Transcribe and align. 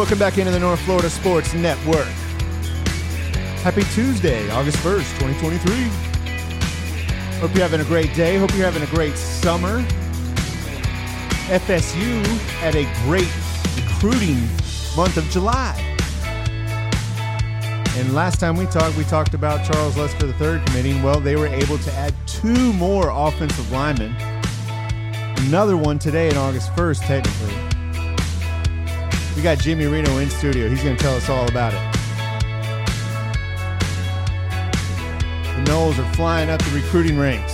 welcome 0.00 0.18
back 0.18 0.38
into 0.38 0.50
the 0.50 0.58
North 0.58 0.80
Florida 0.80 1.10
Sports 1.10 1.52
Network. 1.52 2.06
Happy 3.60 3.82
Tuesday, 3.92 4.48
August 4.48 4.78
1st, 4.78 5.18
2023. 5.18 5.84
Hope 7.38 7.54
you're 7.54 7.60
having 7.60 7.82
a 7.82 7.84
great 7.84 8.14
day. 8.14 8.38
Hope 8.38 8.50
you're 8.54 8.64
having 8.64 8.82
a 8.82 8.86
great 8.86 9.14
summer. 9.14 9.82
FSU 11.50 12.24
had 12.60 12.76
a 12.76 12.90
great 13.04 13.28
recruiting 13.76 14.40
month 14.96 15.18
of 15.18 15.24
July. 15.24 15.76
And 17.98 18.14
last 18.14 18.40
time 18.40 18.56
we 18.56 18.64
talked, 18.64 18.96
we 18.96 19.04
talked 19.04 19.34
about 19.34 19.70
Charles 19.70 19.98
Lester 19.98 20.28
III 20.28 20.64
committing. 20.64 21.02
Well, 21.02 21.20
they 21.20 21.36
were 21.36 21.48
able 21.48 21.76
to 21.76 21.92
add 21.92 22.14
two 22.26 22.72
more 22.72 23.10
offensive 23.10 23.70
linemen. 23.70 24.16
Another 25.46 25.76
one 25.76 25.98
today 25.98 26.30
on 26.30 26.38
August 26.38 26.72
1st, 26.72 27.00
technically. 27.00 27.59
We 29.36 29.42
got 29.42 29.58
Jimmy 29.58 29.86
Reno 29.86 30.18
in 30.18 30.28
studio. 30.28 30.68
He's 30.68 30.82
going 30.82 30.96
to 30.96 31.02
tell 31.02 31.14
us 31.14 31.28
all 31.28 31.48
about 31.48 31.72
it. 31.72 31.80
The 35.56 35.70
Noles 35.70 35.98
are 35.98 36.14
flying 36.14 36.50
up 36.50 36.60
the 36.62 36.70
recruiting 36.74 37.18
ranks, 37.18 37.52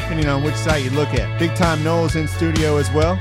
depending 0.00 0.26
on 0.26 0.42
which 0.42 0.54
site 0.54 0.82
you 0.82 0.90
look 0.90 1.10
at. 1.10 1.38
Big 1.38 1.54
time 1.54 1.80
Noles 1.80 2.16
in 2.16 2.26
studio 2.26 2.78
as 2.78 2.90
well. 2.92 3.16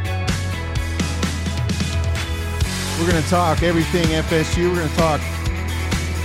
We're 2.99 3.11
going 3.11 3.21
to 3.21 3.29
talk 3.29 3.61
everything 3.63 4.05
FSU. 4.05 4.69
We're 4.69 4.75
going 4.77 4.89
to 4.89 4.95
talk 4.95 5.19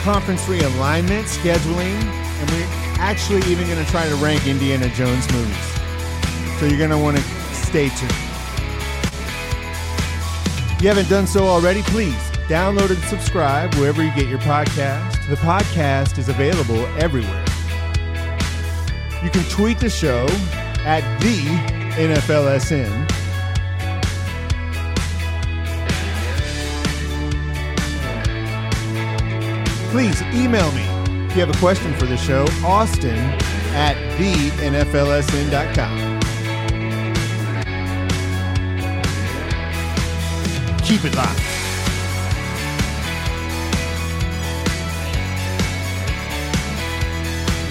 conference 0.03 0.45
realignment, 0.45 1.25
scheduling, 1.25 2.01
and 2.05 2.51
we're 2.51 2.67
actually 3.01 3.43
even 3.51 3.67
going 3.67 3.85
to 3.85 3.91
try 3.91 4.09
to 4.09 4.15
rank 4.17 4.47
Indiana 4.47 4.89
Jones 4.91 5.31
movies. 5.33 5.57
So 6.61 6.67
you're 6.67 6.79
going 6.79 6.91
to 6.91 6.99
want 6.99 7.17
to 7.17 7.23
stay 7.53 7.89
tuned. 7.89 8.30
You 10.81 10.89
haven't 10.89 11.11
done 11.11 11.27
so 11.27 11.45
already, 11.45 11.83
please 11.83 12.17
download 12.49 12.89
and 12.89 13.03
subscribe 13.05 13.75
wherever 13.75 14.03
you 14.03 14.11
get 14.15 14.29
your 14.29 14.39
podcast. 14.39 15.29
The 15.29 15.37
podcast 15.37 16.17
is 16.17 16.31
available 16.31 16.87
everywhere. 16.97 17.45
You 19.23 19.29
can 19.29 19.45
tweet 19.51 19.79
the 19.79 19.91
show 19.91 20.27
at 20.87 21.03
the 21.21 21.37
NFLSN. 22.01 23.09
Please 29.91 30.23
email 30.33 30.73
me 30.73 30.83
if 31.27 31.37
you 31.37 31.41
have 31.43 31.55
a 31.55 31.59
question 31.59 31.93
for 31.99 32.07
the 32.07 32.17
show, 32.17 32.47
Austin 32.65 33.19
at 33.75 33.97
thenflsn.com. 34.19 36.10
Keep 40.91 41.05
it 41.05 41.15
live. 41.15 41.38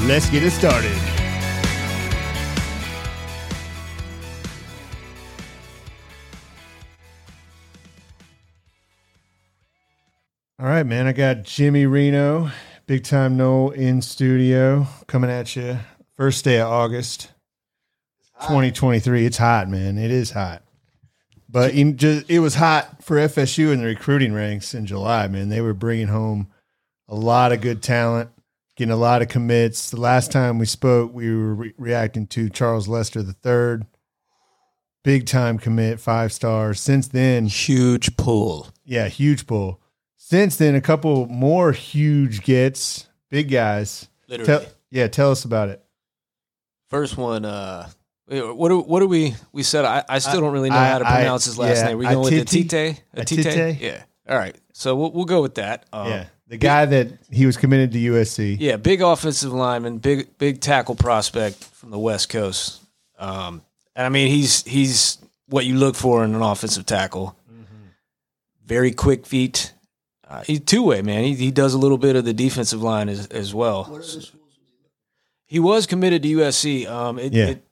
Let's 0.08 0.30
get 0.30 0.42
it 0.42 0.52
started. 0.52 0.96
All 10.58 10.66
right, 10.66 10.84
man. 10.84 11.06
I 11.06 11.12
got 11.12 11.44
Jimmy 11.44 11.86
Reno, 11.88 12.52
big 12.88 13.04
time 13.04 13.36
no 13.36 13.72
in 13.72 14.02
studio, 14.02 14.88
coming 15.08 15.30
at 15.30 15.58
you. 15.58 15.80
First 16.16 16.46
day 16.46 16.62
of 16.62 16.70
August, 16.70 17.34
2023. 18.44 19.26
It's 19.26 19.36
hot, 19.36 19.68
man. 19.68 19.98
It 19.98 20.10
is 20.10 20.32
hot. 20.32 20.64
But 21.52 21.74
in 21.74 21.98
just, 21.98 22.30
it 22.30 22.40
was 22.40 22.56
hot 22.56 23.04
for 23.04 23.18
FSU 23.18 23.74
in 23.74 23.80
the 23.80 23.86
recruiting 23.88 24.34
ranks 24.34 24.74
in 24.76 24.86
July, 24.86 25.28
man. 25.28 25.50
They 25.50 25.62
were 25.62 25.74
bringing 25.74 26.08
home 26.08 26.48
a 27.08 27.16
lot 27.16 27.52
of 27.52 27.60
good 27.62 27.82
talent, 27.82 28.30
getting 28.76 28.92
a 28.92 28.96
lot 28.98 29.24
of 29.24 29.30
commits. 29.30 29.90
The 29.90 30.00
last 30.00 30.32
time 30.32 30.60
we 30.60 30.68
spoke, 30.68 31.12
we 31.12 31.36
were 31.36 31.56
re- 31.56 31.74
reacting 31.78 32.28
to 32.28 32.50
Charles 32.50 32.88
Lester 32.88 33.22
III, 33.22 33.88
big 35.04 35.26
time 35.26 35.58
commit, 35.58 36.00
five 36.00 36.32
stars. 36.32 36.80
Since 36.80 37.08
then, 37.08 37.48
Huge 37.48 38.16
pull. 38.16 38.68
yeah, 38.86 39.08
huge 39.08 39.48
pull. 39.48 39.82
Since 40.18 40.58
then, 40.58 40.76
a 40.76 40.82
couple 40.82 41.26
more 41.26 41.72
huge 41.72 42.44
gets, 42.44 43.08
big 43.32 43.50
guys. 43.50 44.08
Literally. 44.28 44.46
Tell, 44.66 44.72
yeah, 44.92 45.08
tell 45.08 45.32
us 45.32 45.46
about 45.46 45.70
it. 45.70 45.84
First 46.92 47.18
one, 47.18 47.44
uh, 47.46 47.90
what 48.30 48.70
do, 48.70 48.80
what 48.80 49.00
do 49.00 49.08
we 49.08 49.36
we 49.52 49.64
said? 49.64 49.86
I, 49.86 50.04
I 50.08 50.20
still 50.20 50.42
don't 50.42 50.54
really 50.54 50.70
know 50.70 50.76
I- 50.78 50.90
how 50.90 51.00
to 51.00 51.08
I- 51.08 51.16
pronounce 51.16 51.46
his 51.46 51.58
last 51.58 51.78
yeah, 51.78 51.88
name. 51.88 51.98
We 51.98 52.06
going 52.06 52.20
with 52.20 52.34
Atiti? 52.34 52.66
Atite? 52.66 53.00
Atite? 53.16 53.44
Atite? 53.44 53.80
Yeah. 53.80 54.04
All 54.28 54.38
right. 54.38 54.56
So 54.74 54.96
we'll 54.96 55.12
we'll 55.12 55.26
go 55.26 55.42
with 55.42 55.56
that. 55.56 55.86
Um, 55.92 56.08
yeah, 56.08 56.26
the 56.48 56.58
guy 56.58 56.86
that 56.86 57.08
he 57.32 57.46
was 57.46 57.58
committed 57.58 57.92
to 57.94 57.98
USC. 58.00 58.58
Yeah, 58.60 58.78
big 58.78 59.02
offensive 59.02 59.52
lineman, 59.52 59.98
big 59.98 60.38
big 60.38 60.62
tackle 60.62 60.96
prospect 60.96 61.64
from 61.64 61.90
the 61.92 62.00
West 62.00 62.30
Coast. 62.30 62.82
Um, 63.18 63.62
and 63.96 64.06
I 64.06 64.10
mean, 64.10 64.28
he's 64.30 64.64
he's 64.64 65.18
what 65.48 65.66
you 65.66 65.76
look 65.76 65.96
for 65.96 66.24
in 66.24 66.36
an 66.36 66.42
offensive 66.42 66.86
tackle. 66.86 67.36
Very 68.66 68.92
quick 68.92 69.26
feet. 69.26 69.74
Uh, 70.28 70.44
he's 70.44 70.60
two 70.60 70.84
way 70.84 71.02
man. 71.02 71.24
He 71.24 71.34
he 71.34 71.50
does 71.52 71.74
a 71.74 71.78
little 71.80 71.98
bit 71.98 72.16
of 72.16 72.24
the 72.24 72.34
defensive 72.34 72.84
line 72.84 73.10
as 73.10 73.26
as 73.28 73.54
well. 73.54 74.00
He 75.46 75.58
was 75.60 75.88
committed 75.88 76.22
to 76.24 76.30
USC. 76.30 76.88
Um, 76.88 77.18
it, 77.18 77.34
Yeah. 77.34 77.46
it, 77.48 77.64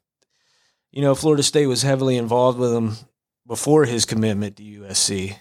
you 0.98 1.04
know, 1.04 1.14
Florida 1.14 1.44
State 1.44 1.68
was 1.68 1.84
heavily 1.84 2.18
involved 2.18 2.58
with 2.58 2.74
him 2.74 2.96
before 3.46 3.86
his 3.86 4.04
commitment 4.04 4.56
to 4.56 4.64
USC. 4.64 5.38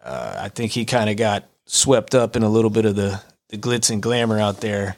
Uh, 0.00 0.36
I 0.38 0.50
think 0.50 0.70
he 0.70 0.84
kind 0.84 1.10
of 1.10 1.16
got 1.16 1.48
swept 1.64 2.14
up 2.14 2.36
in 2.36 2.44
a 2.44 2.48
little 2.48 2.70
bit 2.70 2.84
of 2.84 2.94
the, 2.94 3.20
the 3.48 3.58
glitz 3.58 3.90
and 3.90 4.00
glamour 4.00 4.38
out 4.38 4.60
there. 4.60 4.94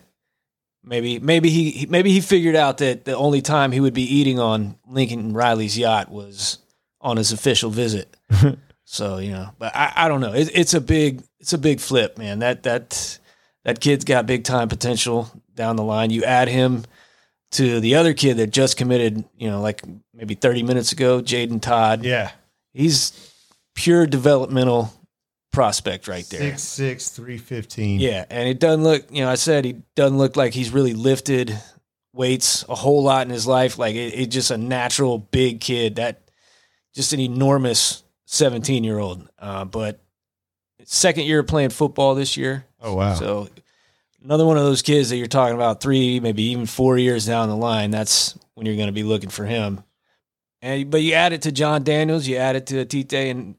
Maybe 0.85 1.19
maybe 1.19 1.49
he 1.49 1.87
maybe 1.87 2.13
he 2.13 2.21
figured 2.21 2.57
out 2.57 2.77
that 2.79 3.07
the 3.07 3.17
only 3.17 3.41
time 3.41 3.73
he 3.73 3.81
would 3.81 3.95
be 3.95 4.03
eating 4.03 4.39
on 4.39 4.77
Lincoln 4.87 5.33
Riley's 5.33 5.79
yacht 5.79 6.11
was 6.11 6.59
on 7.01 7.17
his 7.17 7.33
official 7.33 7.71
visit. 7.71 8.15
so 8.85 9.17
you 9.17 9.31
know, 9.31 9.49
but 9.59 9.75
I, 9.75 9.93
I 9.97 10.09
don't 10.09 10.21
know. 10.21 10.35
It, 10.35 10.51
it's 10.55 10.75
a 10.75 10.81
big 10.83 11.23
it's 11.41 11.55
a 11.55 11.59
big 11.59 11.81
flip, 11.81 12.19
man. 12.19 12.41
That 12.41 12.65
that 12.65 13.19
that 13.65 13.81
kid's 13.81 14.05
got 14.05 14.27
big 14.27 14.45
time 14.45 14.69
potential 14.69 15.31
down 15.55 15.77
the 15.77 15.85
line. 15.85 16.11
You 16.11 16.25
add 16.25 16.49
him 16.49 16.85
to 17.53 17.81
the 17.81 17.95
other 17.97 18.15
kid 18.15 18.39
that 18.39 18.49
just 18.51 18.77
committed, 18.77 19.25
you 19.37 19.51
know, 19.51 19.61
like 19.61 19.83
maybe 20.15 20.35
30 20.35 20.63
minutes 20.63 20.93
ago, 20.93 21.21
Jaden 21.23 21.61
Todd. 21.61 22.05
Yeah, 22.05 22.31
He's 22.73 23.13
pure 23.75 24.07
developmental 24.07 24.93
prospect 25.53 26.09
right 26.09 26.25
there. 26.31 26.41
six 26.41 26.63
six 26.63 27.09
three 27.11 27.37
fifteen. 27.39 28.01
Yeah, 28.01 28.25
and 28.31 28.49
it 28.49 28.59
doesn't 28.59 28.83
look, 28.83 29.05
you 29.11 29.23
know, 29.23 29.29
I 29.31 29.35
said 29.35 29.65
he 29.65 29.83
doesn't 29.95 30.17
look 30.17 30.37
like 30.37 30.55
he's 30.55 30.71
really 30.71 30.95
lifted 30.95 31.59
weights 32.15 32.65
a 32.69 32.75
whole 32.75 33.03
lot 33.03 33.27
in 33.27 33.31
his 33.33 33.47
life. 33.47 33.79
Like 33.79 33.95
it, 33.95 34.15
it's 34.15 34.33
just 34.35 34.51
a 34.51 34.59
natural 34.59 35.19
big 35.19 35.61
kid 35.61 35.97
that 35.97 36.31
just 36.95 37.13
an 37.13 37.21
enormous 37.21 38.03
17 38.27 38.85
year 38.85 38.99
old. 38.99 39.29
Uh, 39.39 39.65
but 39.67 40.01
second 40.85 41.25
year 41.25 41.43
playing 41.43 41.71
football 41.71 42.15
this 42.15 42.37
year. 42.37 42.65
Oh 42.81 42.95
wow. 42.95 43.15
So 43.15 43.49
another 44.25 44.45
one 44.45 44.57
of 44.57 44.65
those 44.65 44.83
kids 44.83 45.11
that 45.11 45.17
you're 45.17 45.27
talking 45.27 45.55
about 45.55 45.81
three, 45.81 46.21
maybe 46.21 46.45
even 46.45 46.67
four 46.67 46.99
years 46.99 47.27
down 47.27 47.49
the 47.49 47.57
line. 47.57 47.91
That's 47.91 48.39
when 48.55 48.67
you're 48.67 48.77
going 48.77 48.87
to 48.89 48.93
be 48.93 49.03
looking 49.03 49.31
for 49.31 49.45
him. 49.45 49.83
And 50.61 50.91
but 50.91 51.03
you 51.03 51.15
add 51.15 51.33
it 51.33 51.43
to 51.43 51.53
John 51.53 51.83
Daniels, 51.83 52.27
you 52.27 52.37
add 52.37 52.55
it 52.55 52.67
to 52.69 52.85
Tite, 52.85 53.13
and 53.13 53.57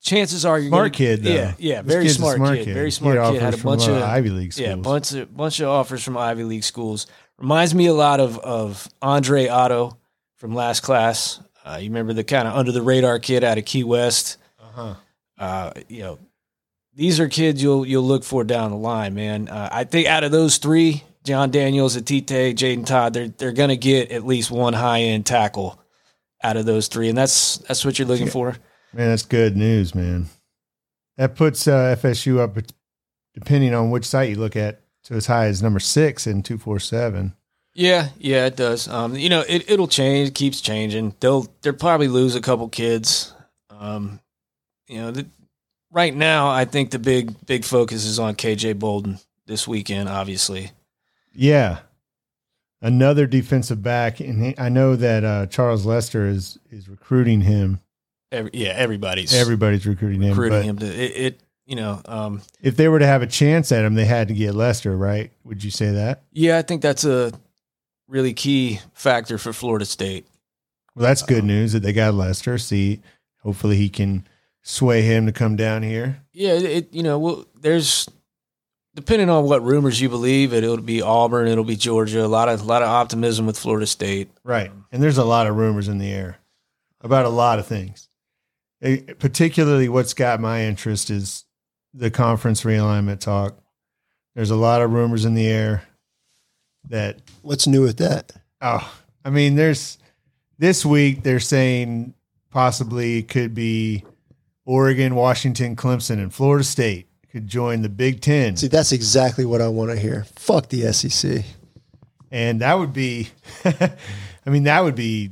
chances 0.00 0.44
are 0.44 0.58
you're 0.58 0.68
smart 0.68 0.92
gonna, 0.92 0.96
kid 0.96 1.22
though. 1.24 1.30
Yeah, 1.30 1.54
yeah, 1.58 1.82
This 1.82 1.92
very 1.92 2.06
a 2.06 2.10
smart, 2.10 2.38
kid, 2.58 2.74
very 2.74 2.90
smart 2.90 3.18
He 3.18 3.32
kid. 3.32 3.42
Had 3.42 3.54
a 3.54 3.58
bunch 3.58 3.88
uh, 3.88 3.92
of 3.92 4.02
Ivy 4.02 4.30
League 4.30 4.52
schools. 4.52 4.68
yeah, 4.68 4.76
bunch 4.76 5.12
of 5.12 5.36
bunch 5.36 5.60
of 5.60 5.68
offers 5.68 6.04
from 6.04 6.16
Ivy 6.16 6.44
League 6.44 6.64
schools. 6.64 7.08
Reminds 7.38 7.74
me 7.74 7.86
a 7.86 7.94
lot 7.94 8.20
of 8.20 8.38
of 8.38 8.88
Andre 9.00 9.48
Otto 9.48 9.96
from 10.36 10.54
last 10.54 10.80
class. 10.80 11.40
Uh, 11.64 11.78
you 11.80 11.88
remember 11.88 12.12
the 12.12 12.24
kind 12.24 12.46
of 12.46 12.54
under 12.54 12.70
the 12.72 12.82
radar 12.82 13.18
kid 13.18 13.42
out 13.42 13.58
of 13.58 13.64
Key 13.64 13.84
West. 13.84 14.36
Uh-huh. 14.60 14.94
Uh, 15.38 15.72
you 15.88 16.02
know, 16.02 16.18
these 16.94 17.20
are 17.20 17.28
kids 17.28 17.62
you'll 17.62 17.86
you'll 17.86 18.02
look 18.02 18.24
for 18.24 18.44
down 18.44 18.70
the 18.70 18.76
line, 18.76 19.14
man. 19.14 19.48
Uh, 19.48 19.68
I 19.72 19.84
think 19.84 20.06
out 20.06 20.24
of 20.24 20.32
those 20.32 20.58
three, 20.58 21.04
John 21.24 21.50
Daniels, 21.50 21.96
Atite, 21.96 22.54
Jaden 22.54 22.86
Todd, 22.86 23.14
they're 23.14 23.28
they're 23.28 23.52
gonna 23.52 23.76
get 23.76 24.10
at 24.10 24.26
least 24.26 24.50
one 24.50 24.74
high 24.74 25.00
end 25.00 25.26
tackle 25.26 25.80
out 26.42 26.56
of 26.56 26.66
those 26.66 26.88
three, 26.88 27.08
and 27.08 27.16
that's 27.16 27.58
that's 27.58 27.84
what 27.84 27.98
you're 27.98 28.08
looking 28.08 28.28
for. 28.28 28.56
Man, 28.92 29.08
that's 29.08 29.22
good 29.22 29.56
news, 29.56 29.94
man. 29.94 30.26
That 31.16 31.34
puts 31.34 31.66
uh, 31.66 31.96
FSU 31.98 32.38
up, 32.38 32.56
depending 33.34 33.74
on 33.74 33.90
which 33.90 34.04
site 34.04 34.30
you 34.30 34.36
look 34.36 34.56
at, 34.56 34.82
to 35.04 35.14
as 35.14 35.26
high 35.26 35.46
as 35.46 35.62
number 35.62 35.80
six 35.80 36.26
in 36.26 36.42
two 36.42 36.58
four 36.58 36.78
seven. 36.78 37.34
Yeah, 37.74 38.10
yeah, 38.18 38.46
it 38.46 38.56
does. 38.56 38.86
Um, 38.88 39.16
you 39.16 39.30
know, 39.30 39.44
it 39.48 39.70
it'll 39.70 39.88
change, 39.88 40.28
it 40.28 40.34
keeps 40.34 40.60
changing. 40.60 41.14
They'll 41.20 41.46
they'll 41.62 41.72
probably 41.72 42.08
lose 42.08 42.34
a 42.34 42.40
couple 42.40 42.68
kids. 42.68 43.32
Um, 43.70 44.20
you 44.88 45.00
know, 45.00 45.10
the, 45.10 45.26
right 45.92 46.14
now 46.14 46.48
I 46.50 46.64
think 46.64 46.90
the 46.90 46.98
big 46.98 47.34
big 47.46 47.64
focus 47.64 48.04
is 48.04 48.18
on 48.18 48.34
KJ 48.34 48.78
Bolden 48.78 49.18
this 49.46 49.68
weekend, 49.68 50.08
obviously. 50.08 50.70
Yeah, 51.34 51.78
another 52.80 53.26
defensive 53.26 53.82
back, 53.82 54.20
and 54.20 54.44
he, 54.44 54.54
I 54.58 54.68
know 54.68 54.96
that 54.96 55.24
uh, 55.24 55.46
Charles 55.46 55.86
Lester 55.86 56.26
is 56.26 56.58
is 56.70 56.88
recruiting 56.88 57.42
him 57.42 57.80
Every, 58.30 58.50
yeah, 58.54 58.70
everybody's 58.70 59.34
Everybody's 59.34 59.86
recruiting 59.86 60.22
him. 60.22 60.30
recruiting 60.30 60.74
but 60.74 60.84
him 60.84 60.90
to 60.90 61.02
it, 61.04 61.16
it. 61.26 61.40
You 61.66 61.76
know, 61.76 62.00
um, 62.06 62.42
if 62.60 62.76
they 62.76 62.88
were 62.88 62.98
to 62.98 63.06
have 63.06 63.22
a 63.22 63.26
chance 63.26 63.70
at 63.72 63.84
him, 63.84 63.94
they 63.94 64.04
had 64.04 64.28
to 64.28 64.34
get 64.34 64.54
Lester, 64.54 64.96
right? 64.96 65.30
Would 65.44 65.62
you 65.62 65.70
say 65.70 65.92
that? 65.92 66.22
yeah, 66.32 66.58
I 66.58 66.62
think 66.62 66.82
that's 66.82 67.04
a 67.04 67.32
really 68.08 68.34
key 68.34 68.80
factor 68.94 69.38
for 69.38 69.52
Florida 69.52 69.84
State. 69.84 70.26
Well, 70.94 71.04
that's 71.04 71.22
good 71.22 71.42
Um, 71.42 71.46
news 71.46 71.72
that 71.72 71.80
they 71.80 71.92
got 71.92 72.14
Lester. 72.14 72.58
See, 72.58 73.00
hopefully 73.42 73.76
he 73.76 73.88
can 73.88 74.26
sway 74.62 75.02
him 75.02 75.26
to 75.26 75.32
come 75.32 75.56
down 75.56 75.82
here. 75.82 76.22
Yeah, 76.32 76.52
it, 76.52 76.64
it 76.64 76.94
you 76.94 77.02
know, 77.02 77.18
well, 77.18 77.44
there's 77.60 78.08
depending 78.94 79.30
on 79.30 79.44
what 79.44 79.62
rumors 79.62 80.00
you 80.00 80.08
believe, 80.08 80.52
it, 80.52 80.64
it'll 80.64 80.76
be 80.78 81.02
Auburn, 81.02 81.48
it'll 81.48 81.64
be 81.64 81.76
Georgia. 81.76 82.24
A 82.24 82.26
lot 82.26 82.48
of 82.48 82.60
a 82.60 82.64
lot 82.64 82.82
of 82.82 82.88
optimism 82.88 83.46
with 83.46 83.58
Florida 83.58 83.86
State. 83.86 84.30
Right. 84.44 84.70
And 84.90 85.02
there's 85.02 85.18
a 85.18 85.24
lot 85.24 85.46
of 85.46 85.56
rumors 85.56 85.88
in 85.88 85.98
the 85.98 86.10
air 86.10 86.38
about 87.00 87.24
a 87.24 87.30
lot 87.30 87.58
of 87.58 87.66
things. 87.66 88.08
Eh, 88.82 89.00
particularly 89.18 89.88
what's 89.88 90.14
got 90.14 90.40
my 90.40 90.64
interest 90.64 91.10
is 91.10 91.44
the 91.94 92.10
conference 92.10 92.62
realignment 92.62 93.20
talk. 93.20 93.56
There's 94.34 94.50
a 94.50 94.56
lot 94.56 94.82
of 94.82 94.92
rumors 94.92 95.24
in 95.24 95.34
the 95.34 95.46
air 95.46 95.82
that 96.88 97.18
What's 97.42 97.66
new 97.66 97.82
with 97.82 97.98
that? 97.98 98.32
oh, 98.60 98.92
I 99.24 99.30
mean 99.30 99.54
there's 99.54 99.98
this 100.58 100.84
week 100.84 101.22
they're 101.22 101.40
saying 101.40 102.14
possibly 102.50 103.18
it 103.18 103.28
could 103.28 103.54
be 103.54 104.04
Oregon, 104.64 105.14
Washington, 105.14 105.76
Clemson 105.76 106.14
and 106.18 106.32
Florida 106.32 106.64
State 106.64 107.08
could 107.30 107.48
join 107.48 107.82
the 107.82 107.88
Big 107.88 108.20
10. 108.20 108.56
See, 108.56 108.68
that's 108.68 108.92
exactly 108.92 109.44
what 109.44 109.60
I 109.60 109.68
want 109.68 109.90
to 109.90 109.98
hear. 109.98 110.24
Fuck 110.36 110.68
the 110.68 110.92
SEC. 110.92 111.44
and 112.30 112.60
that 112.60 112.78
would 112.78 112.92
be 112.92 113.28
i 113.64 114.50
mean 114.50 114.62
that 114.64 114.82
would 114.82 114.94
be 114.94 115.30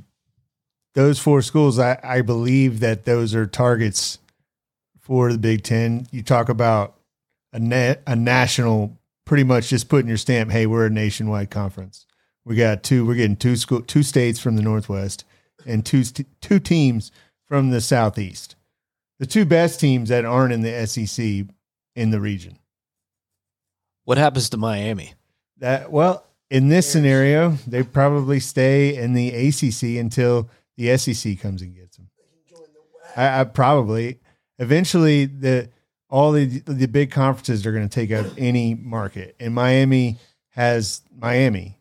those 0.95 1.19
four 1.19 1.41
schools 1.43 1.79
I, 1.79 1.99
I 2.03 2.21
believe 2.23 2.81
that 2.81 3.05
those 3.07 3.35
are 3.35 3.47
targets 3.47 4.19
for 4.99 5.33
the 5.33 5.39
big 5.39 5.63
ten 5.63 6.07
you 6.11 6.23
talk 6.23 6.49
about 6.51 6.97
a 7.53 7.59
net 7.59 8.03
a 8.07 8.15
national 8.15 8.99
pretty 9.25 9.45
much 9.45 9.69
just 9.69 9.89
putting 9.89 10.09
your 10.09 10.17
stamp 10.19 10.51
hey 10.51 10.67
we're 10.67 10.87
a 10.87 10.91
nationwide 10.91 11.51
conference 11.51 12.05
we 12.45 12.55
got 12.57 12.83
two 12.83 13.07
we're 13.07 13.15
getting 13.15 13.37
two 13.37 13.57
school 13.57 13.81
two 13.81 14.03
states 14.03 14.39
from 14.39 14.57
the 14.57 14.63
northwest 14.63 15.25
and 15.67 15.87
two 15.87 16.05
st- 16.05 16.29
two 16.43 16.59
teams 16.59 17.11
from 17.47 17.71
the 17.71 17.81
southeast 17.81 18.57
the 19.21 19.27
two 19.27 19.45
best 19.45 19.79
teams 19.79 20.09
that 20.09 20.25
aren't 20.25 20.53
in 20.53 20.63
the 20.63 20.87
sec 20.87 21.47
in 21.95 22.11
the 22.11 22.21
region 22.21 22.59
What 24.05 24.19
happens 24.19 24.51
to 24.51 24.57
Miami? 24.57 25.15
That 25.59 25.93
well, 25.93 26.25
in 26.51 26.69
this 26.69 26.91
scenario, 26.91 27.51
they 27.67 27.85
probably 27.85 28.41
stay 28.41 28.97
in 28.97 29.13
the 29.13 29.29
ACC 29.29 30.01
until 30.01 30.49
the 30.77 30.97
SEC 30.97 31.39
comes 31.39 31.63
and 31.63 31.77
gets 31.77 31.97
them. 31.97 32.09
I, 33.17 33.41
I 33.41 33.45
probably 33.45 34.19
eventually 34.59 35.27
the 35.27 35.69
all 36.09 36.33
the 36.33 36.47
the 36.47 36.89
big 36.89 37.11
conferences 37.13 37.67
are 37.67 37.73
going 37.73 37.89
to 37.89 37.95
take 37.95 38.11
up 38.11 38.27
any 38.39 38.75
market, 38.75 39.37
and 39.39 39.55
Miami 39.55 40.19
has 40.51 41.03
Miami, 41.17 41.79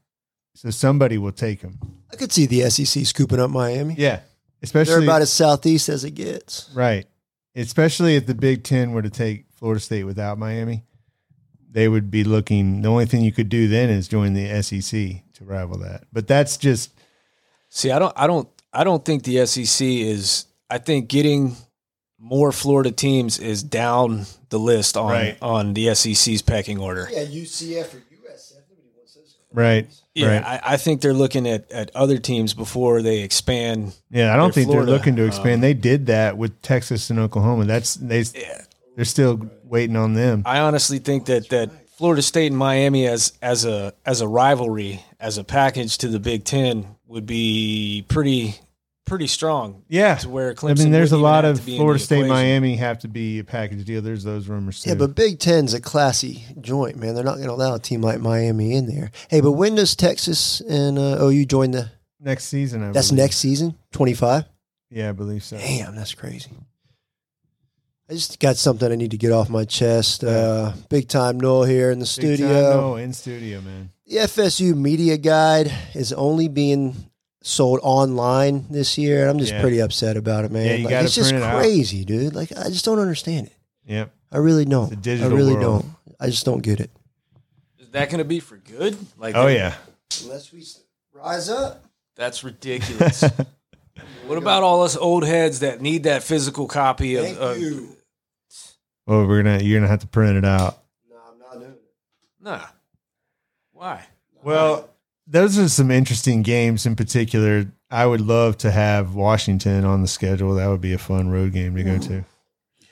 so 0.56 0.70
somebody 0.70 1.18
will 1.18 1.32
take 1.32 1.62
them. 1.62 1.80
I 2.12 2.16
could 2.16 2.32
see 2.32 2.46
the 2.46 2.70
SEC 2.70 3.06
scooping 3.06 3.40
up 3.40 3.50
Miami. 3.50 3.96
Yeah, 3.98 4.18
They're 4.18 4.24
especially 4.64 5.06
about 5.06 5.22
as 5.22 5.32
southeast 5.32 5.90
as 5.90 6.04
it 6.04 6.12
gets. 6.12 6.70
right, 6.76 7.08
especially 7.56 8.16
if 8.16 8.26
the 8.26 8.36
Big 8.36 8.64
Ten 8.64 8.92
were 8.92 9.02
to 9.02 9.10
take 9.10 9.46
Florida 9.56 9.80
State 9.80 10.04
without 10.06 10.38
Miami. 10.38 10.84
They 11.72 11.88
would 11.88 12.10
be 12.10 12.24
looking. 12.24 12.82
The 12.82 12.90
only 12.90 13.06
thing 13.06 13.22
you 13.22 13.32
could 13.32 13.50
do 13.50 13.68
then 13.68 13.90
is 13.90 14.08
join 14.08 14.34
the 14.34 14.62
SEC 14.64 14.92
to 15.34 15.44
rival 15.46 15.78
that. 15.80 16.06
But 16.12 16.28
that's 16.28 16.58
just 16.58 16.92
See, 17.70 17.92
I 17.92 18.00
don't, 18.00 18.14
I 18.16 18.26
don't, 18.26 18.48
I 18.74 18.84
don't 18.84 19.06
think 19.06 19.24
the 19.24 19.46
SEC 19.46 19.86
is. 19.86 20.48
I 20.72 20.80
think 20.80 21.08
getting 21.08 21.56
more 22.18 22.52
Florida 22.52 22.92
teams 22.92 23.38
is 23.40 23.62
down 23.62 24.26
the 24.50 24.58
list 24.60 24.98
on 24.98 25.12
Right. 25.12 25.38
on 25.42 25.74
the 25.74 25.94
SEC's 25.94 26.42
pecking 26.42 26.80
order. 26.80 27.08
Yeah, 27.12 27.24
UCF 27.26 27.94
or 27.94 28.02
right. 29.54 29.88
Yeah, 30.14 30.28
right. 30.40 30.44
I, 30.44 30.74
I 30.74 30.78
think 30.78 31.02
they're 31.02 31.14
looking 31.14 31.48
at, 31.48 31.72
at 31.72 31.96
other 31.96 32.18
teams 32.18 32.54
before 32.54 33.02
they 33.02 33.20
expand. 33.20 33.96
Yeah, 34.12 34.34
I 34.34 34.38
don't 34.38 34.54
think 34.54 34.68
Florida. 34.68 34.86
they're 34.88 34.98
looking 34.98 35.16
to 35.18 35.26
expand. 35.26 35.56
Um, 35.56 35.62
they 35.62 35.74
did 35.74 36.08
that 36.08 36.38
with 36.38 36.62
Texas 36.62 37.10
and 37.10 37.20
Oklahoma. 37.20 37.66
That's 37.66 37.96
they 37.96 38.22
Yeah. 38.22 38.62
they're 38.96 39.06
still 39.06 39.50
waiting 39.64 39.96
on 39.96 40.14
them. 40.14 40.44
I 40.46 40.60
honestly 40.60 41.00
think 41.00 41.26
that 41.26 41.50
that 41.50 41.70
Florida 41.98 42.22
State 42.22 42.48
and 42.48 42.58
Miami 42.58 43.08
as 43.08 43.34
as 43.42 43.66
a 43.66 43.94
as 44.06 44.22
a 44.22 44.28
rivalry 44.28 45.04
as 45.20 45.38
a 45.38 45.44
package 45.44 45.98
to 46.00 46.08
the 46.08 46.20
Big 46.20 46.44
Ten 46.44 46.96
would 47.08 47.26
be 47.26 48.06
pretty 48.08 48.56
pretty 49.10 49.28
strong. 49.28 49.84
Yeah. 49.90 50.16
to 50.16 50.30
where 50.30 50.56
I 50.64 50.74
mean, 50.76 50.92
there's 50.92 51.12
a 51.12 51.18
lot 51.18 51.44
of 51.44 51.60
to 51.60 51.66
be 51.66 51.74
in 51.76 51.80
Florida 51.80 52.00
State, 52.02 52.16
equation. 52.26 52.34
Miami 52.34 52.76
have 52.78 53.00
to 53.00 53.08
be 53.10 53.40
a 53.40 53.44
package 53.44 53.84
deal. 53.84 54.02
There's 54.02 54.24
those 54.24 54.48
rumors 54.48 54.82
too. 54.82 54.92
Yeah, 54.92 54.96
but 54.96 55.16
Big 55.16 55.40
Ten's 55.40 55.74
a 55.74 55.82
classy 55.82 56.46
joint, 56.62 56.96
man. 56.98 57.16
They're 57.16 57.24
not 57.24 57.36
going 57.36 57.48
to 57.48 57.54
allow 57.54 57.76
a 57.76 57.80
team 57.80 58.02
like 58.02 58.20
Miami 58.22 58.74
in 58.76 58.86
there. 58.86 59.12
Hey, 59.30 59.42
but 59.42 59.52
when 59.54 59.76
does 59.76 59.96
Texas 59.96 60.62
and 60.62 60.98
uh, 60.98 61.18
OU 61.22 61.46
join 61.46 61.72
the? 61.72 61.92
next 62.22 62.46
season, 62.46 62.84
I 62.84 62.92
That's 62.92 63.10
believe. 63.10 63.24
next 63.24 63.38
season, 63.38 63.76
twenty 63.92 64.14
five. 64.14 64.46
Yeah, 64.90 65.10
I 65.10 65.12
believe 65.12 65.44
so. 65.44 65.58
Damn, 65.58 65.96
that's 65.96 66.14
crazy. 66.14 66.50
I 68.10 68.14
just 68.14 68.40
got 68.40 68.58
something 68.58 68.92
I 68.92 68.96
need 68.96 69.12
to 69.12 69.18
get 69.18 69.32
off 69.32 69.50
my 69.50 69.66
chest. 69.66 70.24
Uh, 70.24 70.74
big 70.90 71.08
time 71.08 71.40
Nole 71.40 71.64
here 71.64 71.92
in 71.92 72.00
the 72.00 72.06
Big 72.06 72.38
studio. 72.38 72.48
time, 72.48 72.78
no, 72.82 72.96
in 72.96 73.14
studio, 73.14 73.62
man. 73.62 73.92
The 74.08 74.16
FSU 74.18 74.76
media 74.76 75.16
guide 75.18 75.72
is 75.94 76.12
only 76.12 76.48
being 76.48 76.96
sold 77.42 77.80
online 77.84 78.66
this 78.70 78.98
year. 78.98 79.22
And 79.22 79.30
I'm 79.32 79.40
just 79.40 79.54
Yeah. 79.54 79.62
pretty 79.62 79.80
upset 79.80 80.18
about 80.18 80.46
it, 80.46 80.52
man. 80.52 80.66
Yeah, 80.66 80.74
you 80.76 80.84
like, 80.86 80.92
gotta 80.92 81.06
it's 81.06 81.16
just 81.16 81.30
print 81.32 81.44
it 81.44 81.48
out. 81.48 81.58
crazy, 81.60 82.06
dude. 82.06 82.36
Like 82.36 82.52
I 82.58 82.70
just 82.70 82.86
don't 82.86 83.00
understand 83.00 83.48
it. 83.48 83.54
Yep. 83.86 84.12
I 84.32 84.38
really 84.38 84.66
don't. 84.66 84.86
It's 84.86 84.94
a 84.94 84.98
I 84.98 85.02
digital 85.02 85.38
really 85.38 85.54
world. 85.56 85.84
don't. 85.84 86.16
I 86.20 86.28
just 86.28 86.46
don't 86.46 86.62
get 86.62 86.80
it. 86.80 86.92
Is 87.80 87.90
that 87.92 88.10
going 88.10 88.20
to 88.20 88.26
be 88.26 88.40
for 88.40 88.58
good? 88.58 88.96
Like, 89.18 89.36
Oh 89.36 89.48
yeah. 89.48 89.74
Unless 90.24 90.52
we 90.52 90.64
rise 91.14 91.50
up. 91.50 91.84
that's 92.16 92.44
ridiculous. 92.44 93.24
what 94.28 94.38
about 94.38 94.62
all 94.64 94.84
us 94.84 94.96
old 94.98 95.26
heads 95.26 95.62
that 95.62 95.82
need 95.82 96.04
that 96.04 96.22
physical 96.24 96.68
copy 96.68 97.16
of? 97.16 97.26
Thank 97.26 97.38
of 97.40 97.58
you. 97.58 97.96
Well, 99.08 99.26
we're 99.26 99.42
gonna 99.42 99.64
you're 99.64 99.80
gonna 99.80 99.90
have 99.90 100.02
to 100.02 100.08
print 100.08 100.38
it 100.38 100.46
out. 100.46 100.78
No, 101.10 101.16
I'm 101.32 101.40
not 101.40 101.54
doing 101.54 101.72
it. 101.72 101.82
Nah. 102.42 102.66
Why? 103.72 104.06
Well, 104.44 104.89
those 105.30 105.60
are 105.60 105.70
some 105.70 105.92
interesting 105.92 106.42
games. 106.42 106.86
In 106.86 106.96
particular, 106.96 107.66
I 107.90 108.06
would 108.06 108.22
love 108.22 108.58
to 108.60 108.72
have 108.72 109.14
Washington 109.14 109.86
on 109.86 110.02
the 110.02 110.08
schedule. 110.08 110.56
That 110.56 110.68
would 110.68 110.82
be 110.82 110.94
a 110.94 110.98
fun 110.98 111.30
road 111.30 111.54
game 111.54 111.76
to 111.76 111.84
go 111.84 112.00
to. 112.00 112.14
Yeah. 112.80 112.88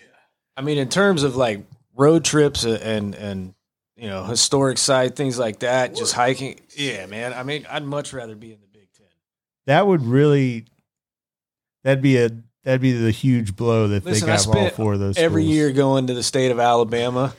I 0.56 0.62
mean, 0.62 0.78
in 0.78 0.90
terms 0.90 1.24
of 1.24 1.36
like 1.36 1.66
road 1.96 2.24
trips 2.24 2.64
and 2.64 3.16
and 3.16 3.56
you 3.96 4.08
know 4.08 4.24
historic 4.26 4.78
site 4.78 5.16
things 5.16 5.40
like 5.40 5.60
that, 5.60 5.96
just 5.96 6.14
hiking. 6.14 6.60
Yeah, 6.76 7.08
man. 7.08 7.34
I 7.34 7.44
mean, 7.44 7.66
I'd 7.70 7.84
much 7.84 8.14
rather 8.14 8.36
be 8.36 8.54
in 8.54 8.62
the 8.62 8.68
Big 8.68 8.88
Ten. 8.94 9.08
That 9.66 9.88
would 9.88 10.04
really 10.04 10.66
that'd 11.84 12.04
be 12.04 12.18
a 12.18 12.30
that'd 12.64 12.82
be 12.82 12.92
the 12.92 13.12
huge 13.12 13.56
blow 13.56 13.88
that 13.88 14.06
Listen, 14.06 14.28
they 14.28 14.36
got 14.36 14.48
all 14.48 14.70
four 14.70 14.94
of 14.94 15.00
those 15.00 15.18
every 15.18 15.44
schools. 15.44 15.56
year 15.56 15.72
going 15.72 16.08
to 16.08 16.14
the 16.14 16.24
state 16.24 16.52
of 16.52 16.60
Alabama. 16.60 17.34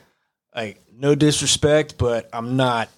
Like, 0.55 0.81
no 0.93 1.15
disrespect, 1.15 1.99
but 1.99 2.29
I'm 2.33 2.57
not. 2.57 2.89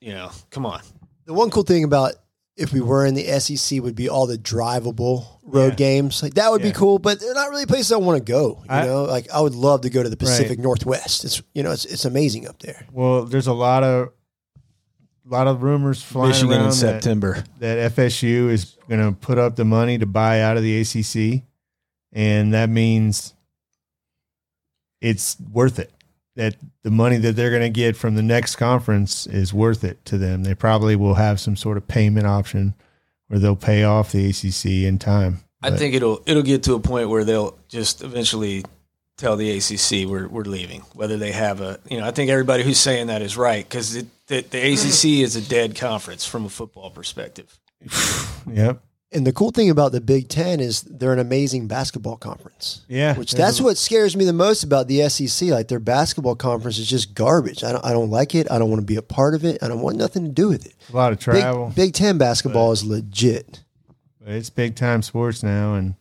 You 0.00 0.12
know, 0.12 0.30
come 0.50 0.66
on. 0.66 0.82
The 1.26 1.34
one 1.34 1.50
cool 1.50 1.62
thing 1.62 1.84
about 1.84 2.14
if 2.56 2.72
we 2.72 2.80
were 2.80 3.04
in 3.04 3.14
the 3.14 3.26
SEC 3.40 3.80
would 3.82 3.94
be 3.96 4.08
all 4.08 4.26
the 4.26 4.38
drivable 4.38 5.26
road 5.42 5.70
Yeah. 5.70 5.74
games. 5.76 6.22
Like 6.22 6.34
that 6.34 6.50
would 6.52 6.60
Yeah. 6.60 6.68
be 6.68 6.72
cool, 6.72 6.98
but 6.98 7.18
they're 7.20 7.34
not 7.34 7.50
really 7.50 7.66
places 7.66 7.90
I 7.92 7.96
want 7.96 8.18
to 8.24 8.32
go. 8.32 8.58
You 8.64 8.70
I- 8.70 8.86
know, 8.86 9.04
like 9.04 9.30
I 9.30 9.40
would 9.40 9.54
love 9.54 9.80
to 9.82 9.90
go 9.90 10.02
to 10.02 10.08
the 10.08 10.16
Pacific 10.16 10.58
Right. 10.58 10.64
Northwest. 10.64 11.24
It's 11.24 11.42
you 11.54 11.62
know, 11.62 11.72
it's 11.72 11.84
it's 11.84 12.04
amazing 12.04 12.46
up 12.46 12.60
there. 12.60 12.86
Well, 12.92 13.24
there's 13.24 13.46
a 13.48 13.52
lot 13.52 13.82
of 13.82 14.10
a 15.26 15.30
lot 15.32 15.46
of 15.46 15.62
rumors 15.62 16.02
flying 16.02 16.28
Michigan 16.28 16.52
around 16.52 16.60
in 16.64 16.68
that, 16.68 16.74
September. 16.74 17.44
that 17.58 17.78
FSU 17.78 18.50
is 18.50 18.76
going 18.90 19.00
to 19.00 19.12
put 19.18 19.38
up 19.38 19.56
the 19.56 19.64
money 19.64 19.96
to 19.96 20.04
buy 20.04 20.42
out 20.42 20.58
of 20.58 20.62
the 20.62 20.78
ACC, 20.80 21.42
and 22.12 22.52
that 22.52 22.68
means 22.68 23.32
it's 25.00 25.36
worth 25.52 25.78
it. 25.78 25.90
That 26.36 26.56
the 26.82 26.90
money 26.90 27.16
that 27.18 27.36
they're 27.36 27.50
going 27.50 27.62
to 27.62 27.70
get 27.70 27.96
from 27.96 28.16
the 28.16 28.22
next 28.22 28.56
conference 28.56 29.26
is 29.26 29.54
worth 29.54 29.84
it 29.84 30.04
to 30.06 30.18
them. 30.18 30.42
They 30.42 30.54
probably 30.54 30.96
will 30.96 31.14
have 31.14 31.38
some 31.38 31.54
sort 31.54 31.76
of 31.76 31.86
payment 31.86 32.26
option 32.26 32.74
where 33.28 33.38
they'll 33.38 33.54
pay 33.54 33.84
off 33.84 34.10
the 34.12 34.28
ACC 34.30 34.84
in 34.84 34.98
time. 34.98 35.44
I 35.62 35.70
But- 35.70 35.78
think 35.78 35.94
it'll 35.94 36.20
it'll 36.26 36.42
get 36.42 36.64
to 36.64 36.74
a 36.74 36.80
point 36.80 37.08
where 37.08 37.24
they'll 37.24 37.56
just 37.68 38.02
eventually 38.02 38.64
tell 39.16 39.36
the 39.36 39.50
ACC 39.56 40.06
we're 40.10 40.26
we're 40.28 40.42
leaving. 40.42 40.80
Whether 40.94 41.16
they 41.16 41.30
have 41.32 41.60
a 41.60 41.78
you 41.88 42.00
know, 42.00 42.06
I 42.06 42.10
think 42.10 42.30
everybody 42.30 42.64
who's 42.64 42.80
saying 42.80 43.06
that 43.06 43.22
is 43.22 43.36
right 43.36 43.64
because 43.64 43.92
the, 43.94 44.06
the 44.26 44.72
ACC 44.72 45.22
is 45.22 45.36
a 45.36 45.40
dead 45.40 45.76
conference 45.76 46.26
from 46.26 46.44
a 46.46 46.48
football 46.48 46.90
perspective. 46.90 47.58
Yep. 48.52 48.82
And 49.14 49.24
the 49.24 49.32
cool 49.32 49.52
thing 49.52 49.70
about 49.70 49.92
the 49.92 50.00
Big 50.00 50.28
Ten 50.28 50.58
is 50.58 50.82
they're 50.82 51.12
an 51.12 51.20
amazing 51.20 51.68
basketball 51.68 52.16
conference. 52.16 52.84
Yeah. 52.88 53.16
Which 53.16 53.32
that's 53.32 53.60
what 53.60 53.76
scares 53.76 54.16
me 54.16 54.24
the 54.24 54.32
most 54.32 54.64
about 54.64 54.88
the 54.88 55.08
SEC. 55.08 55.50
Like 55.50 55.68
their 55.68 55.78
basketball 55.78 56.34
conference 56.34 56.78
is 56.78 56.88
just 56.88 57.14
garbage. 57.14 57.62
I 57.62 57.72
don't 57.72 57.84
I 57.84 57.92
don't 57.92 58.10
like 58.10 58.34
it. 58.34 58.50
I 58.50 58.58
don't 58.58 58.70
want 58.70 58.80
to 58.80 58.86
be 58.86 58.96
a 58.96 59.02
part 59.02 59.34
of 59.34 59.44
it. 59.44 59.62
I 59.62 59.68
don't 59.68 59.80
want 59.80 59.96
nothing 59.96 60.24
to 60.24 60.30
do 60.30 60.48
with 60.48 60.66
it. 60.66 60.74
a 60.92 60.96
lot 60.96 61.12
of 61.12 61.20
travel. 61.20 61.66
Big, 61.68 61.76
Big 61.76 61.94
Ten 61.94 62.18
basketball 62.18 62.72
is 62.72 62.84
legit. 62.84 63.62
It's 64.26 64.50
big 64.50 64.74
time 64.74 65.02
sports 65.02 65.42
now, 65.42 65.74
and 65.74 65.94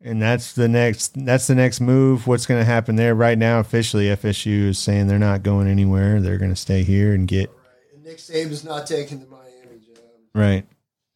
and 0.00 0.22
that's 0.22 0.52
the 0.52 0.68
next 0.68 1.24
that's 1.24 1.46
the 1.46 1.54
next 1.54 1.80
move. 1.80 2.26
What's 2.26 2.46
going 2.46 2.60
to 2.60 2.64
happen 2.64 2.96
there? 2.96 3.14
Right 3.14 3.38
now, 3.38 3.58
officially, 3.58 4.04
FSU 4.06 4.68
is 4.68 4.78
saying 4.78 5.08
they're 5.08 5.18
not 5.18 5.42
going 5.42 5.66
anywhere. 5.66 6.20
They're 6.20 6.38
going 6.38 6.52
to 6.52 6.56
stay 6.56 6.82
here 6.82 7.14
and 7.14 7.26
get 7.26 7.50
And 7.94 8.04
Nick 8.04 8.18
Saban's 8.18 8.64
not 8.64 8.86
taking 8.86 9.20
the 9.20 9.26
Miami 9.26 9.80
job. 9.80 10.04
right. 10.34 10.66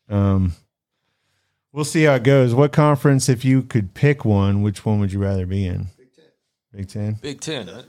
Um, 0.09 0.53
we'll 1.73 1.85
see 1.85 2.05
how 2.05 2.15
it 2.15 2.23
goes. 2.23 2.55
What 2.55 2.73
conference, 2.73 3.29
if 3.29 3.45
you 3.45 3.63
could 3.63 3.95
pick 3.95 4.25
one, 4.25 4.63
which 4.63 4.85
one 4.85 5.01
would 5.01 5.13
you 5.13 5.19
rather 5.19 5.47
be 5.47 5.67
in? 5.67 5.89
Big 6.73 6.89
Ten. 6.89 7.15
Big 7.21 7.41
Ten. 7.41 7.65
Big 7.67 7.75
huh? 7.75 7.83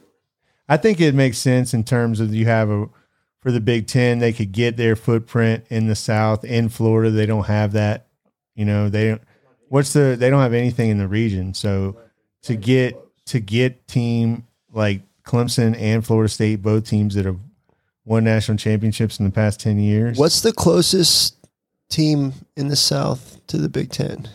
I 0.68 0.78
think 0.78 1.02
it 1.02 1.14
makes 1.14 1.38
sense 1.38 1.74
in 1.74 1.84
terms 1.84 2.20
of 2.20 2.34
you 2.34 2.46
have 2.46 2.70
a 2.70 2.88
for 3.44 3.52
the 3.52 3.60
Big 3.60 3.88
Ten, 3.88 4.20
they 4.20 4.32
could 4.32 4.54
get 4.54 4.78
their 4.78 4.96
footprint 4.96 5.66
in 5.70 5.88
the 5.88 5.96
South. 5.96 6.46
In 6.46 6.70
Florida, 6.70 7.12
they 7.12 7.26
don't 7.26 7.46
have 7.48 7.74
that. 7.74 8.08
You 8.56 8.64
know, 8.64 8.88
they 8.88 9.10
don't. 9.10 9.22
What's 9.68 9.92
the? 9.92 10.16
They 10.18 10.30
don't 10.30 10.42
have 10.42 10.54
anything 10.54 10.90
in 10.90 10.98
the 10.98 11.10
region. 11.10 11.54
So 11.54 11.98
to 12.44 12.56
get 12.56 12.98
to 13.26 13.42
get 13.42 13.86
team 13.86 14.48
like 14.72 15.02
Clemson 15.26 15.78
and 15.78 16.06
Florida 16.06 16.30
State, 16.30 16.62
both 16.62 16.88
teams 16.88 17.16
that 17.16 17.26
have 17.26 17.40
won 18.06 18.24
national 18.24 18.58
championships 18.58 19.20
in 19.20 19.26
the 19.26 19.32
past 19.32 19.60
ten 19.60 19.78
years. 19.78 20.18
What's 20.18 20.40
the 20.40 20.54
closest 20.54 21.36
team 21.90 22.34
in 22.56 22.70
the 22.70 22.78
South 22.78 23.33
to 23.48 23.58
the 23.58 23.70
Big 23.70 23.92
Ten 23.92 24.30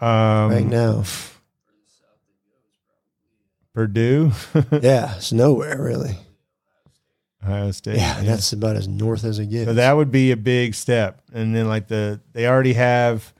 um, 0.00 0.50
right 0.50 0.66
now? 0.66 1.04
Purdue, 3.74 4.32
yeah, 4.80 5.16
it's 5.16 5.32
nowhere 5.32 5.82
really. 5.82 6.16
Ohio 7.42 7.70
State. 7.70 7.96
Yeah, 7.96 8.22
that's 8.22 8.52
about 8.52 8.76
as 8.76 8.88
north 8.88 9.24
as 9.24 9.38
it 9.38 9.46
gets. 9.46 9.66
So 9.66 9.74
that 9.74 9.92
would 9.92 10.10
be 10.10 10.32
a 10.32 10.36
big 10.36 10.74
step. 10.74 11.22
And 11.32 11.54
then 11.54 11.68
like 11.68 11.88
the 11.88 12.20
they 12.32 12.46
already 12.46 12.72
have 12.72 13.32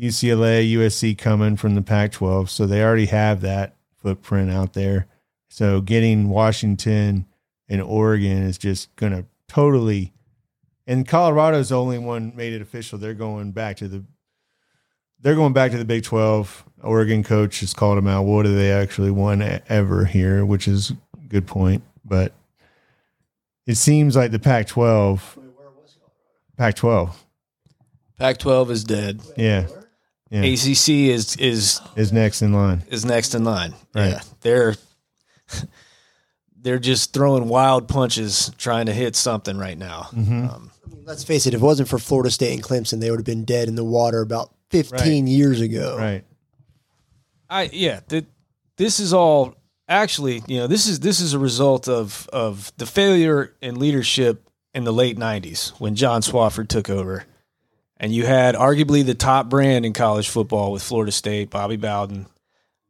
UCLA, 0.00 0.72
USC 0.72 1.16
coming 1.16 1.56
from 1.56 1.74
the 1.74 1.82
Pac-12, 1.82 2.48
so 2.48 2.66
they 2.66 2.82
already 2.82 3.06
have 3.06 3.42
that 3.42 3.76
footprint 3.98 4.50
out 4.50 4.72
there. 4.72 5.06
So 5.48 5.80
getting 5.80 6.28
Washington 6.28 7.26
and 7.68 7.82
Oregon 7.82 8.42
is 8.42 8.58
just 8.58 8.94
going 8.96 9.12
to 9.12 9.26
totally 9.48 10.12
and 10.86 11.06
Colorado's 11.06 11.68
the 11.70 11.78
only 11.78 11.98
one 11.98 12.32
made 12.34 12.52
it 12.52 12.62
official. 12.62 12.98
They're 12.98 13.14
going 13.14 13.52
back 13.52 13.76
to 13.78 13.88
the 13.88 14.04
they're 15.20 15.36
going 15.36 15.52
back 15.52 15.70
to 15.70 15.78
the 15.78 15.84
Big 15.84 16.02
12. 16.02 16.64
Oregon 16.82 17.22
coach 17.22 17.60
has 17.60 17.72
called 17.72 17.96
them 17.96 18.08
out. 18.08 18.24
What 18.24 18.42
do 18.42 18.54
they 18.54 18.72
actually 18.72 19.12
won 19.12 19.40
ever 19.68 20.04
here, 20.04 20.44
which 20.44 20.66
is 20.66 20.90
a 20.90 21.26
good 21.28 21.46
point, 21.46 21.84
but 22.04 22.32
it 23.66 23.76
seems 23.76 24.16
like 24.16 24.32
the 24.32 24.40
Pac-12 24.40 25.20
Pac-12. 26.56 27.14
Pac-12 28.18 28.70
is 28.70 28.84
dead. 28.84 29.22
Yeah. 29.36 29.66
Yeah. 30.30 30.40
ACC 30.42 30.88
is 30.88 31.36
is 31.36 31.80
Is 31.94 32.12
next 32.12 32.40
in 32.42 32.52
line. 32.52 32.82
is 32.88 33.04
next 33.04 33.34
in 33.34 33.44
line. 33.44 33.74
Right. 33.94 34.10
Yeah, 34.12 34.20
they're 34.40 34.74
they're 36.62 36.78
just 36.78 37.12
throwing 37.12 37.48
wild 37.48 37.88
punches, 37.88 38.52
trying 38.56 38.86
to 38.86 38.92
hit 38.92 39.16
something 39.16 39.58
right 39.58 39.76
now. 39.76 40.08
Mm-hmm. 40.12 40.48
Um, 40.48 40.70
Let's 41.04 41.24
face 41.24 41.46
it, 41.46 41.54
if 41.54 41.60
it 41.60 41.64
wasn't 41.64 41.88
for 41.88 41.98
Florida 41.98 42.30
State 42.30 42.54
and 42.54 42.62
Clemson, 42.62 43.00
they 43.00 43.10
would 43.10 43.18
have 43.18 43.26
been 43.26 43.44
dead 43.44 43.68
in 43.68 43.74
the 43.74 43.84
water 43.84 44.20
about 44.20 44.52
15 44.70 45.26
years 45.26 45.60
ago. 45.60 45.96
Right. 45.98 46.24
I 47.50 47.68
yeah, 47.72 48.00
th- 48.08 48.24
this 48.76 48.98
is 48.98 49.12
all 49.12 49.56
actually, 49.88 50.42
you 50.46 50.58
know, 50.58 50.66
this 50.66 50.86
is 50.86 51.00
this 51.00 51.20
is 51.20 51.34
a 51.34 51.38
result 51.38 51.86
of 51.86 52.28
of 52.32 52.72
the 52.78 52.86
failure 52.86 53.54
in 53.60 53.78
leadership 53.78 54.48
in 54.72 54.84
the 54.84 54.92
late 54.92 55.18
'90s 55.18 55.78
when 55.78 55.94
John 55.94 56.22
Swofford 56.22 56.68
took 56.68 56.88
over, 56.88 57.26
and 57.98 58.14
you 58.14 58.24
had 58.24 58.54
arguably 58.54 59.04
the 59.04 59.14
top 59.14 59.50
brand 59.50 59.84
in 59.84 59.92
college 59.92 60.30
football 60.30 60.72
with 60.72 60.82
Florida 60.82 61.12
State, 61.12 61.50
Bobby 61.50 61.76
Bowden, 61.76 62.26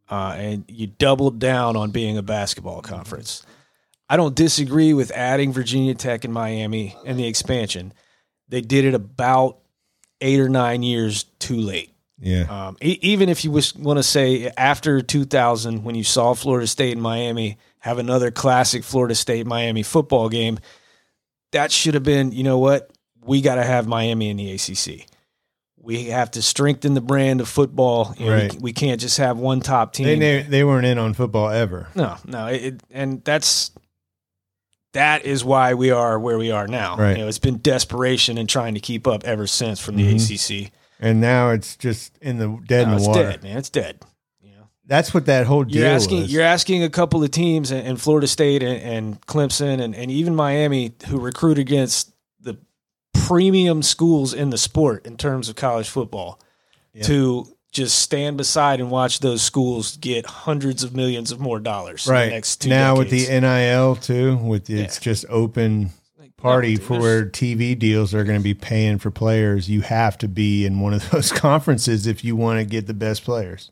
uh, 0.08 0.36
and 0.36 0.64
you 0.68 0.86
doubled 0.86 1.40
down 1.40 1.74
on 1.74 1.90
being 1.90 2.16
a 2.16 2.22
basketball 2.22 2.82
conference. 2.82 3.44
I 4.12 4.16
don't 4.18 4.34
disagree 4.34 4.92
with 4.92 5.10
adding 5.12 5.54
Virginia 5.54 5.94
Tech 5.94 6.24
and 6.26 6.34
Miami 6.34 6.94
and 7.06 7.18
the 7.18 7.26
expansion. 7.26 7.94
They 8.48 8.60
did 8.60 8.84
it 8.84 8.92
about 8.92 9.60
eight 10.20 10.38
or 10.38 10.50
nine 10.50 10.82
years 10.82 11.24
too 11.38 11.56
late. 11.56 11.94
Yeah. 12.20 12.42
Um, 12.68 12.76
e- 12.82 12.98
even 13.00 13.30
if 13.30 13.42
you 13.42 13.50
want 13.50 13.96
to 13.98 14.02
say 14.02 14.52
after 14.58 15.00
2000, 15.00 15.82
when 15.82 15.94
you 15.94 16.04
saw 16.04 16.34
Florida 16.34 16.66
State 16.66 16.92
and 16.92 17.00
Miami 17.00 17.56
have 17.78 17.96
another 17.96 18.30
classic 18.30 18.84
Florida 18.84 19.14
State 19.14 19.46
Miami 19.46 19.82
football 19.82 20.28
game, 20.28 20.58
that 21.52 21.72
should 21.72 21.94
have 21.94 22.02
been, 22.02 22.32
you 22.32 22.42
know 22.44 22.58
what? 22.58 22.90
We 23.24 23.40
got 23.40 23.54
to 23.54 23.64
have 23.64 23.86
Miami 23.86 24.28
in 24.28 24.36
the 24.36 24.52
ACC. 24.52 25.06
We 25.78 26.04
have 26.10 26.30
to 26.32 26.42
strengthen 26.42 26.92
the 26.92 27.00
brand 27.00 27.40
of 27.40 27.48
football. 27.48 28.14
Right. 28.20 28.52
we, 28.52 28.58
we 28.60 28.72
can't 28.74 29.00
just 29.00 29.16
have 29.16 29.38
one 29.38 29.60
top 29.60 29.94
team. 29.94 30.04
They, 30.06 30.18
they 30.18 30.42
they 30.42 30.64
weren't 30.64 30.84
in 30.86 30.98
on 30.98 31.14
football 31.14 31.48
ever. 31.48 31.88
No, 31.94 32.16
no, 32.26 32.46
it- 32.48 32.82
and 32.90 33.24
that's 33.24 33.72
that 34.92 35.24
is 35.24 35.44
why 35.44 35.74
we 35.74 35.90
are 35.90 36.18
where 36.18 36.38
we 36.38 36.50
are 36.50 36.66
now. 36.66 36.96
Right. 36.96 37.16
You 37.16 37.22
know, 37.22 37.28
it's 37.28 37.38
been 37.38 37.58
desperation 37.58 38.38
and 38.38 38.48
trying 38.48 38.74
to 38.74 38.80
keep 38.80 39.06
up 39.06 39.24
ever 39.24 39.46
since 39.46 39.80
from 39.80 39.96
the 39.96 40.14
mm-hmm. 40.14 40.64
ACC. 40.64 40.70
And 41.00 41.20
now 41.20 41.50
it's 41.50 41.76
just 41.76 42.16
in 42.18 42.38
the 42.38 42.58
dead 42.66 42.86
No, 42.86 42.92
in 42.92 42.96
it's 42.96 43.04
the 43.04 43.10
water. 43.10 43.22
dead, 43.30 43.42
man. 43.42 43.56
It's 43.58 43.70
dead. 43.70 44.00
You 44.40 44.50
know, 44.52 44.68
That's 44.86 45.12
what 45.12 45.26
that 45.26 45.46
whole 45.46 45.64
deal 45.64 45.82
you're 45.82 45.90
asking 45.90 46.22
was. 46.22 46.32
you're 46.32 46.42
asking 46.42 46.84
a 46.84 46.90
couple 46.90 47.24
of 47.24 47.30
teams 47.30 47.70
in, 47.72 47.84
in 47.84 47.96
Florida 47.96 48.26
State 48.26 48.62
and, 48.62 48.80
and 48.82 49.20
Clemson 49.26 49.80
and, 49.80 49.94
and 49.96 50.10
even 50.10 50.34
Miami 50.36 50.92
who 51.08 51.18
recruit 51.18 51.58
against 51.58 52.12
the 52.40 52.56
premium 53.14 53.82
schools 53.82 54.32
in 54.34 54.50
the 54.50 54.58
sport 54.58 55.06
in 55.06 55.16
terms 55.16 55.48
of 55.48 55.56
college 55.56 55.88
football 55.88 56.38
Yeah. 56.92 57.02
to 57.04 57.56
just 57.72 57.98
stand 57.98 58.36
beside 58.36 58.78
and 58.80 58.90
watch 58.90 59.18
those 59.20 59.42
schools 59.42 59.96
get 59.96 60.26
hundreds 60.26 60.84
of 60.84 60.94
millions 60.94 61.32
of 61.32 61.40
more 61.40 61.58
dollars 61.58 62.06
in 62.06 62.12
right 62.12 62.24
the 62.26 62.30
next 62.32 62.56
two 62.62 62.68
now 62.68 62.94
with 62.96 63.10
the 63.10 63.26
NIL 63.40 63.96
too, 63.96 64.36
with 64.36 64.66
the, 64.66 64.80
it's 64.80 64.98
Yeah. 64.98 65.02
just 65.02 65.24
open 65.28 65.90
party 66.36 66.72
no, 66.72 66.76
dude, 66.76 66.84
for 66.86 67.00
where 67.00 67.24
TV 67.24 67.78
deals 67.78 68.12
are 68.14 68.24
going 68.24 68.38
to 68.38 68.42
be 68.42 68.52
paying 68.54 68.98
for 68.98 69.10
players. 69.10 69.70
You 69.70 69.80
have 69.82 70.18
to 70.18 70.28
be 70.28 70.66
in 70.66 70.80
one 70.80 70.92
of 70.92 71.08
those 71.10 71.30
conferences 71.32 72.06
if 72.06 72.24
you 72.24 72.36
want 72.36 72.58
to 72.58 72.64
get 72.64 72.86
the 72.86 72.94
best 72.94 73.24
players. 73.24 73.70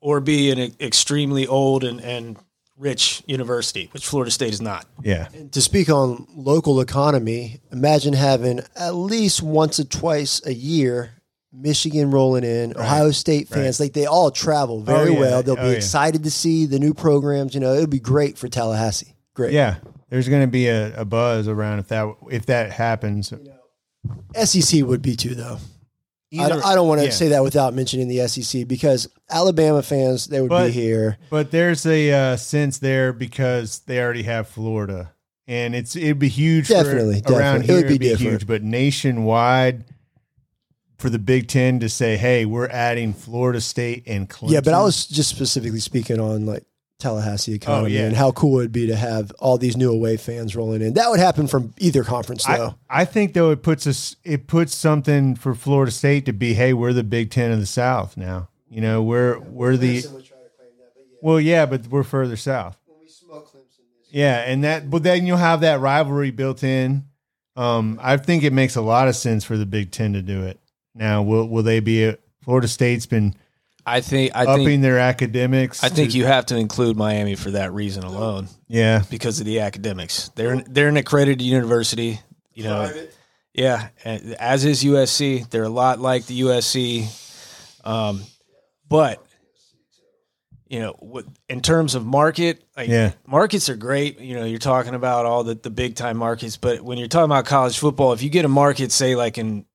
or 0.00 0.20
be 0.20 0.50
an 0.50 0.72
extremely 0.80 1.46
old 1.46 1.82
and, 1.84 2.00
and 2.00 2.36
rich 2.76 3.22
university, 3.26 3.88
which 3.92 4.06
Florida 4.06 4.30
State 4.30 4.52
is 4.52 4.60
not. 4.60 4.86
Yeah. 5.02 5.28
To 5.52 5.60
speak 5.60 5.88
on 5.90 6.26
local 6.34 6.80
economy, 6.80 7.60
imagine 7.72 8.12
having 8.14 8.60
at 8.76 8.94
least 8.94 9.42
once 9.42 9.78
or 9.80 9.84
twice 9.84 10.40
a 10.46 10.54
year 10.54 11.13
Michigan 11.54 12.10
rolling 12.10 12.44
in, 12.44 12.76
Ohio 12.76 13.10
State 13.12 13.48
fans, 13.48 13.78
like 13.80 13.92
they 13.92 14.06
all 14.06 14.30
travel 14.30 14.80
very 14.82 15.10
Oh, 15.10 15.12
yeah. 15.12 15.20
well. 15.20 15.42
They'll 15.42 15.58
Oh, 15.58 15.62
be 15.64 15.70
yeah. 15.70 15.76
excited 15.76 16.24
to 16.24 16.30
see 16.30 16.66
the 16.66 16.78
new 16.78 16.92
programs. 16.94 17.54
You 17.54 17.60
know, 17.60 17.72
it'll 17.74 17.86
be 17.86 18.00
great 18.00 18.36
for 18.36 18.48
Tallahassee. 18.48 19.14
Great. 19.34 19.52
Yeah. 19.52 19.76
There's 20.10 20.28
going 20.28 20.42
to 20.42 20.46
be 20.48 20.68
a, 20.68 20.94
a 21.00 21.04
buzz 21.04 21.48
around 21.48 21.78
if 21.80 21.88
that 21.88 22.12
if 22.30 22.46
that 22.46 22.70
happens. 22.72 23.32
SEC 24.34 24.82
would 24.84 25.02
be 25.02 25.16
too, 25.16 25.34
though. 25.34 25.58
I 26.32 26.36
Either- 26.36 26.48
don't, 26.54 26.64
I 26.66 26.74
don't 26.74 26.88
want 26.88 27.00
to 27.00 27.06
yeah. 27.06 27.12
say 27.12 27.28
that 27.28 27.42
without 27.44 27.74
mentioning 27.74 28.08
the 28.08 28.26
SEC 28.26 28.66
because 28.66 29.08
Alabama 29.30 29.82
fans, 29.82 30.26
they 30.26 30.40
would 30.40 30.50
But- 30.50 30.66
be 30.66 30.72
here. 30.72 31.18
But 31.30 31.50
there's 31.52 31.86
a 31.86 32.10
uh, 32.12 32.36
sense 32.36 32.78
there 32.78 33.12
because 33.12 33.80
they 33.86 34.00
already 34.00 34.24
have 34.24 34.48
Florida, 34.48 35.12
and 35.46 35.74
it's 35.76 35.94
it'd 35.94 36.18
be 36.18 36.28
huge. 36.28 36.68
Definitely, 36.68 37.22
for, 37.24 37.34
around 37.34 37.60
definitely. 37.60 37.74
It 37.74 37.78
here. 37.78 37.90
would 37.92 38.00
be 38.00 38.06
it'd 38.08 38.18
be 38.18 38.24
huge, 38.24 38.46
but 38.48 38.62
nationwide 38.62 39.84
for 40.98 41.10
the 41.10 41.18
Big 41.18 41.48
Ten 41.48 41.80
to 41.80 41.88
say, 41.88 42.16
"Hey, 42.16 42.44
we're 42.44 42.68
adding 42.68 43.12
Florida 43.12 43.60
State 43.60 44.04
and 44.06 44.28
Clemson." 44.28 44.50
Yeah, 44.50 44.60
but 44.60 44.74
I 44.74 44.82
was 44.82 45.06
just 45.06 45.28
specifically 45.30 45.80
speaking 45.80 46.20
on 46.20 46.46
like 46.46 46.64
Tallahassee 47.00 47.54
economy 47.54 47.96
Oh, 47.96 48.00
yeah. 48.00 48.06
and 48.06 48.16
how 48.16 48.30
cool 48.32 48.58
it 48.60 48.62
would 48.62 48.72
be 48.72 48.86
to 48.86 48.96
have 48.96 49.30
all 49.40 49.58
these 49.58 49.76
new 49.76 49.90
away 49.92 50.16
fans 50.16 50.54
rolling 50.56 50.80
in. 50.80 50.94
That 50.94 51.10
would 51.10 51.20
happen 51.20 51.46
from 51.48 51.74
either 51.78 52.04
conference, 52.04 52.44
though. 52.44 52.76
I 52.88 53.04
think 53.04 53.34
though 53.34 53.50
it 53.50 53.62
puts 53.62 53.86
us 53.86 54.16
it 54.24 54.46
puts 54.46 54.74
something 54.74 55.34
for 55.34 55.54
Florida 55.54 55.90
State 55.92 56.24
to 56.26 56.32
be, 56.32 56.54
hey, 56.54 56.72
we're 56.72 56.92
the 56.92 57.04
Big 57.04 57.30
Ten 57.30 57.50
of 57.50 57.60
the 57.60 57.66
South 57.66 58.16
now. 58.16 58.48
You 58.70 58.80
know, 58.80 59.02
we're 59.02 59.38
we're 59.40 59.76
the 59.76 60.04
well, 61.20 61.40
yeah, 61.40 61.66
but 61.66 61.86
we're 61.88 62.02
further 62.02 62.36
south. 62.36 62.76
Yeah, 64.10 64.38
and 64.46 64.62
that 64.62 64.88
but 64.90 65.02
then 65.02 65.26
you'll 65.26 65.36
have 65.38 65.60
that 65.62 65.80
rivalry 65.80 66.30
built 66.30 66.62
in. 66.62 67.04
Um, 67.56 67.98
I 68.02 68.16
think 68.16 68.42
it 68.44 68.52
makes 68.52 68.76
a 68.76 68.80
lot 68.80 69.08
of 69.08 69.16
sense 69.16 69.44
for 69.44 69.56
the 69.56 69.66
Big 69.66 69.90
Ten 69.90 70.12
to 70.12 70.22
do 70.22 70.42
it. 70.44 70.60
Now, 70.94 71.22
will 71.22 71.48
will 71.48 71.62
they 71.62 71.80
be? 71.80 72.04
A, 72.04 72.18
Florida 72.42 72.68
State's 72.68 73.06
been 73.06 73.34
I 73.86 74.00
think 74.00 74.32
I 74.34 74.44
upping 74.44 74.66
think 74.66 74.82
their 74.82 74.98
academics. 74.98 75.82
I 75.82 75.88
think 75.88 76.12
to- 76.12 76.18
you 76.18 76.24
have 76.26 76.46
to 76.46 76.56
include 76.56 76.96
Miami 76.96 77.34
for 77.34 77.50
that 77.52 77.72
reason 77.72 78.04
alone 78.04 78.48
yeah, 78.68 79.02
because 79.10 79.40
of 79.40 79.46
the 79.46 79.60
academics. 79.60 80.30
They're 80.34 80.52
an, 80.52 80.64
they're 80.68 80.88
an 80.88 80.96
accredited 80.96 81.42
university, 81.42 82.20
you 82.52 82.64
know. 82.64 82.90
Yeah, 83.52 83.88
and 84.04 84.34
as 84.34 84.64
is 84.64 84.82
USC. 84.82 85.48
They're 85.48 85.62
a 85.64 85.68
lot 85.68 86.00
like 86.00 86.26
the 86.26 86.40
USC, 86.40 87.06
um, 87.86 88.22
but 88.88 89.24
you 90.66 90.80
know, 90.80 90.96
what, 90.98 91.24
in 91.48 91.60
terms 91.60 91.94
of 91.94 92.04
market, 92.04 92.64
like 92.76 92.88
Yeah. 92.88 93.12
markets 93.26 93.68
are 93.68 93.76
great. 93.76 94.18
You 94.18 94.34
know, 94.34 94.44
you're 94.44 94.58
talking 94.58 94.94
about 94.94 95.24
all 95.26 95.44
the 95.44 95.54
the 95.54 95.70
big 95.70 95.94
time 95.94 96.16
markets, 96.16 96.56
but 96.56 96.80
when 96.80 96.98
you're 96.98 97.06
talking 97.06 97.26
about 97.26 97.44
college 97.44 97.78
football, 97.78 98.12
if 98.12 98.22
you 98.22 98.30
get 98.30 98.44
a 98.44 98.48
market, 98.48 98.90
say 98.90 99.14
like 99.14 99.38
in 99.38 99.66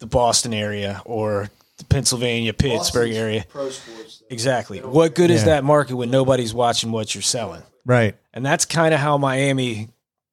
the 0.00 0.06
Boston 0.06 0.52
area 0.54 1.02
or 1.04 1.50
the 1.78 1.84
Pennsylvania, 1.84 2.52
Pittsburgh 2.52 3.10
Boston's 3.10 3.16
area. 3.16 3.44
Pro 3.48 3.70
sports. 3.70 4.18
though. 4.18 4.26
Exactly. 4.30 4.78
What 4.80 5.14
good 5.14 5.30
is 5.30 5.40
Yeah. 5.42 5.46
that 5.56 5.64
market 5.64 5.96
when 5.96 6.10
nobody's 6.10 6.54
watching 6.54 6.92
what 6.92 7.14
you're 7.14 7.22
selling? 7.22 7.62
Right. 7.84 8.16
And 8.32 8.44
that's 8.44 8.64
kind 8.64 8.94
of 8.94 9.00
how 9.00 9.18
Miami 9.18 9.88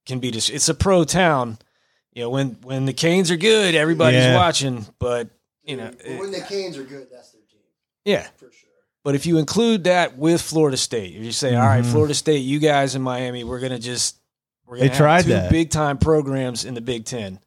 can 0.05 0.19
be. 0.19 0.31
Dis- 0.31 0.49
it's 0.49 0.69
a 0.69 0.73
pro 0.73 1.03
town. 1.03 1.57
You 2.13 2.23
know, 2.23 2.29
when 2.29 2.57
when 2.63 2.85
the 2.85 2.93
Canes 2.93 3.29
are 3.31 3.37
good, 3.37 3.75
everybody's 3.75 4.23
Yeah. 4.23 4.35
watching. 4.35 4.85
But 4.99 5.29
you 5.63 5.77
know, 5.77 5.91
But 5.91 6.19
when 6.19 6.31
the 6.31 6.41
Canes 6.41 6.77
are 6.77 6.83
good, 6.83 7.07
that's 7.11 7.31
their 7.31 7.41
team 7.49 7.59
yeah. 8.05 8.27
for 8.37 8.51
sure. 8.51 8.69
But 9.03 9.15
if 9.15 9.25
you 9.25 9.37
include 9.37 9.85
that 9.85 10.17
with 10.17 10.41
Florida 10.41 10.77
State, 10.77 11.15
if 11.15 11.23
you 11.23 11.31
say, 11.31 11.55
all 11.55 11.65
right, 11.65 11.83
Mhm. 11.83 11.91
Florida 11.91 12.13
State, 12.13 12.39
you 12.39 12.59
guys 12.59 12.95
in 12.95 13.01
Miami, 13.01 13.43
we're 13.43 13.59
gonna 13.59 13.79
just 13.79 14.15
we're 14.65 14.77
gonna 14.77 14.95
tried 14.95 15.15
have 15.17 15.25
two 15.25 15.31
that. 15.31 15.51
big 15.51 15.69
time 15.69 15.97
programs 15.97 16.65
in 16.65 16.73
the 16.75 16.81
Big 16.81 17.05
Ten. 17.05 17.39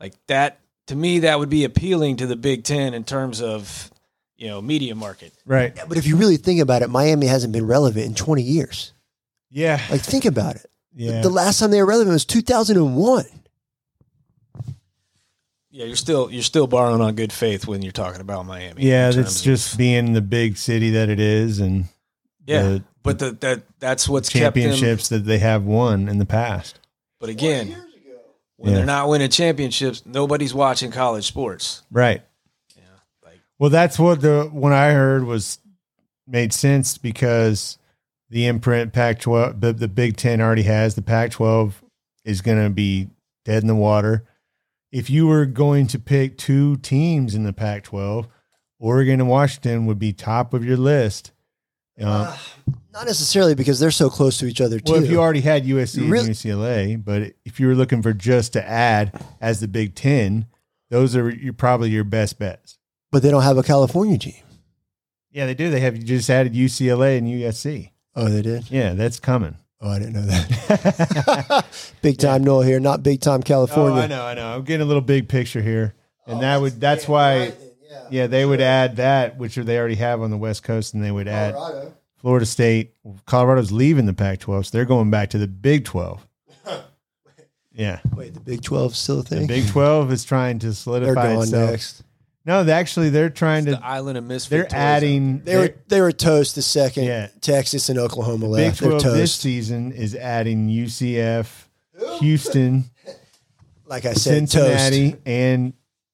Like 0.00 0.14
that 0.28 0.58
to 0.88 0.96
me, 0.96 1.20
that 1.20 1.38
would 1.38 1.48
be 1.50 1.64
appealing 1.64 2.16
to 2.16 2.26
the 2.26 2.36
Big 2.36 2.64
Ten 2.64 2.94
in 2.94 3.04
terms 3.04 3.40
of 3.40 3.90
you 4.36 4.48
know 4.48 4.60
media 4.60 4.94
market. 4.94 5.32
Right. 5.46 5.72
Yeah, 5.76 5.84
but 5.88 5.96
if 5.96 6.06
you 6.06 6.16
really 6.16 6.36
think 6.36 6.60
about 6.60 6.82
it, 6.82 6.90
Miami 6.90 7.26
hasn't 7.26 7.52
been 7.52 7.66
relevant 7.66 8.06
in 8.06 8.14
20 8.14 8.42
years. 8.42 8.92
Yeah. 9.50 9.80
Like, 9.90 10.00
think 10.00 10.24
about 10.24 10.56
it. 10.56 10.70
Yeah. 10.94 11.20
The 11.22 11.30
last 11.30 11.60
time 11.60 11.70
they 11.70 11.80
were 11.80 11.86
relevant 11.86 12.12
was 12.12 12.24
2001. 12.24 13.24
Yeah, 15.70 15.86
you're 15.86 15.96
still 15.96 16.30
you're 16.30 16.42
still 16.42 16.68
borrowing 16.68 17.00
on 17.00 17.14
good 17.16 17.32
faith 17.32 17.66
when 17.66 17.82
you're 17.82 17.90
talking 17.90 18.20
about 18.20 18.46
Miami. 18.46 18.82
yeah. 18.82 19.10
in 19.10 19.16
That's 19.16 19.42
just 19.42 19.72
of- 19.72 19.78
being 19.78 20.12
the 20.12 20.20
big 20.20 20.56
city 20.56 20.90
that 20.90 21.08
it 21.08 21.18
is 21.18 21.58
and 21.58 21.86
yeah. 22.46 22.62
the 22.62 22.84
but 23.02 23.18
the, 23.18 23.32
that 23.32 23.62
that's 23.80 24.08
what's 24.08 24.28
kept 24.28 24.54
them. 24.54 24.62
championships 24.62 25.08
that 25.08 25.24
they 25.24 25.38
have 25.38 25.64
won 25.64 26.08
in 26.08 26.18
the 26.18 26.24
past. 26.24 26.78
But 27.18 27.28
again, 27.28 27.76
when 28.64 28.72
Yeah. 28.72 28.78
they're 28.78 28.86
not 28.86 29.08
winning 29.08 29.28
championships, 29.30 30.02
nobody's 30.06 30.54
watching 30.54 30.90
college 30.90 31.26
sports. 31.26 31.82
Right. 31.90 32.22
Yeah, 32.76 32.82
like 33.24 33.40
Well, 33.58 33.70
that's 33.70 33.98
what 33.98 34.20
the 34.22 34.48
when 34.52 34.72
I 34.72 34.92
heard 34.92 35.24
was 35.24 35.58
made 36.26 36.52
sense 36.54 36.96
because 36.96 37.78
the 38.30 38.46
imprint 38.46 38.92
Pac-12, 38.94 39.60
the, 39.60 39.72
the 39.74 39.88
Big 39.88 40.16
Ten 40.16 40.40
already 40.40 40.62
has 40.62 40.94
the 40.94 41.02
Pac-12 41.02 41.74
is 42.24 42.40
going 42.40 42.62
to 42.62 42.70
be 42.70 43.10
dead 43.44 43.62
in 43.62 43.66
the 43.68 43.74
water. 43.74 44.24
If 44.90 45.10
you 45.10 45.26
were 45.26 45.44
going 45.44 45.86
to 45.88 45.98
pick 45.98 46.38
two 46.38 46.76
teams 46.78 47.34
in 47.34 47.42
the 47.44 47.52
Pac-12, 47.52 48.26
Oregon 48.80 49.20
and 49.20 49.28
Washington 49.28 49.84
would 49.86 49.98
be 49.98 50.12
top 50.14 50.54
of 50.54 50.64
your 50.64 50.76
list. 50.78 51.32
Uh, 52.00 52.34
Uh, 52.34 52.36
not 52.94 53.06
necessarily 53.06 53.56
because 53.56 53.80
they're 53.80 53.90
so 53.90 54.08
close 54.08 54.38
to 54.38 54.46
each 54.46 54.60
other, 54.60 54.78
too. 54.78 54.92
well, 54.92 55.02
if 55.02 55.10
you 55.10 55.20
already 55.20 55.40
had 55.40 55.66
USC 55.66 56.02
and 56.02 56.10
UCLA, 56.30 57.04
but 57.04 57.34
if 57.44 57.58
you 57.58 57.66
were 57.66 57.74
looking 57.74 58.00
for 58.00 58.12
just 58.12 58.52
to 58.52 58.66
add 58.66 59.20
as 59.40 59.60
the 59.60 59.68
Big 59.68 59.96
Ten, 59.96 60.46
those 60.90 61.16
are 61.16 61.28
your, 61.28 61.52
probably 61.52 61.90
your 61.90 62.04
best 62.04 62.38
bets. 62.38 62.78
but 63.10 63.22
they 63.22 63.30
don't 63.30 63.42
have 63.42 63.58
a 63.58 63.64
California 63.64 64.16
team. 64.16 64.42
Yeah, 65.32 65.46
they 65.46 65.54
do. 65.54 65.70
They 65.70 65.80
have 65.80 65.98
just 66.04 66.30
added 66.30 66.54
UCLA 66.54 67.18
and 67.18 67.26
USC. 67.26 67.90
Oh, 68.14 68.28
they 68.28 68.42
did? 68.42 68.70
Yeah, 68.70 68.94
that's 68.94 69.18
coming. 69.18 69.56
Oh, 69.80 69.90
I 69.90 69.98
didn't 69.98 70.14
know 70.14 70.22
that. 70.22 71.66
big 72.02 72.18
time 72.18 72.44
Nole 72.44 72.62
here, 72.62 72.78
not 72.78 73.02
big 73.02 73.20
time 73.20 73.42
California. 73.42 74.00
Oh, 74.00 74.04
I 74.04 74.06
know, 74.06 74.24
I 74.24 74.34
know. 74.34 74.54
I'm 74.54 74.62
getting 74.62 74.82
a 74.82 74.86
little 74.86 75.02
big 75.02 75.28
picture 75.28 75.60
here, 75.60 75.94
and 76.26 76.40
that 76.42 76.56
oh, 76.56 76.60
would 76.62 76.80
that's 76.80 77.08
why. 77.08 77.52
Yeah, 78.10 78.26
they 78.26 78.44
would 78.44 78.60
add 78.60 78.96
that, 78.96 79.38
which 79.38 79.54
they 79.54 79.78
already 79.78 79.94
have 79.96 80.20
on 80.20 80.30
the 80.30 80.36
West 80.36 80.64
Coast, 80.64 80.94
and 80.94 81.04
they 81.04 81.12
would 81.12 81.28
oh, 81.28 81.30
add 81.30 81.54
Florida 82.24 82.46
State. 82.46 82.94
Colorado's 83.26 83.70
leaving 83.70 84.06
the 84.06 84.14
Pac-12, 84.14 84.64
so 84.64 84.70
they're 84.76 84.86
going 84.86 85.10
back 85.10 85.28
to 85.30 85.38
the 85.38 85.46
Big 85.46 85.84
12. 85.84 86.26
Yeah, 87.76 87.98
Wait, 88.14 88.32
the 88.32 88.38
Big 88.40 88.62
12 88.62 88.92
is 88.92 88.98
still 88.98 89.18
a 89.18 89.22
thing? 89.24 89.42
the 89.42 89.46
thing? 89.48 89.62
Big 89.64 89.68
12 89.70 90.12
is 90.12 90.24
trying 90.24 90.60
to 90.60 90.66
they're 90.66 90.74
solidify 90.74 91.14
going 91.34 91.42
itself. 91.42 91.70
next. 91.70 92.02
No, 92.46 92.62
they 92.62 92.70
actually 92.72 93.10
they're 93.10 93.30
trying 93.30 93.64
the 93.64 93.72
to. 93.72 93.84
island 93.84 94.16
of 94.16 94.22
misfit. 94.22 94.50
They're 94.50 94.62
toys. 94.64 94.72
adding. 94.74 95.40
They 95.40 95.56
were 95.56 95.74
they 95.88 96.00
were 96.00 96.12
toast 96.12 96.54
the 96.54 96.62
second 96.62 97.04
Yeah. 97.04 97.28
Texas 97.40 97.88
and 97.88 97.98
Oklahoma 97.98 98.46
Big 98.46 98.50
left. 98.50 98.80
They're 98.80 98.90
12 98.90 99.02
this 99.16 99.34
season 99.34 99.90
is 99.90 100.14
adding 100.14 100.68
UCF, 100.68 101.64
Houston, 102.20 102.84
Like 103.86 104.04
I 104.04 104.12
said, 104.12 104.42
toast. 104.48 104.52
Cincinnati, 104.52 105.16
and 105.26 105.72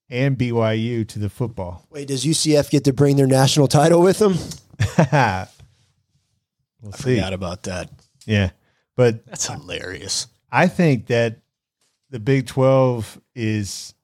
and 0.09 0.39
BYU 0.39 1.07
to 1.09 1.19
the 1.19 1.29
football. 1.29 1.85
Wait, 1.91 2.09
does 2.09 2.25
UCF 2.25 2.71
get 2.71 2.85
to 2.85 2.95
bring 2.95 3.17
their 3.17 3.27
national 3.27 3.69
title 3.69 4.01
with 4.01 4.19
them? 4.19 4.39
we'll 6.83 6.93
I 6.95 6.97
see. 6.97 7.15
forgot 7.17 7.33
about 7.33 7.63
that. 7.65 7.91
Yeah, 8.27 8.51
but 8.97 9.25
That's 9.27 9.47
hilarious. 9.47 10.27
I 10.53 10.67
think 10.69 11.07
that 11.07 11.39
the 12.11 12.21
Big 12.21 12.47
Twelve 12.47 13.21
is 13.35 13.95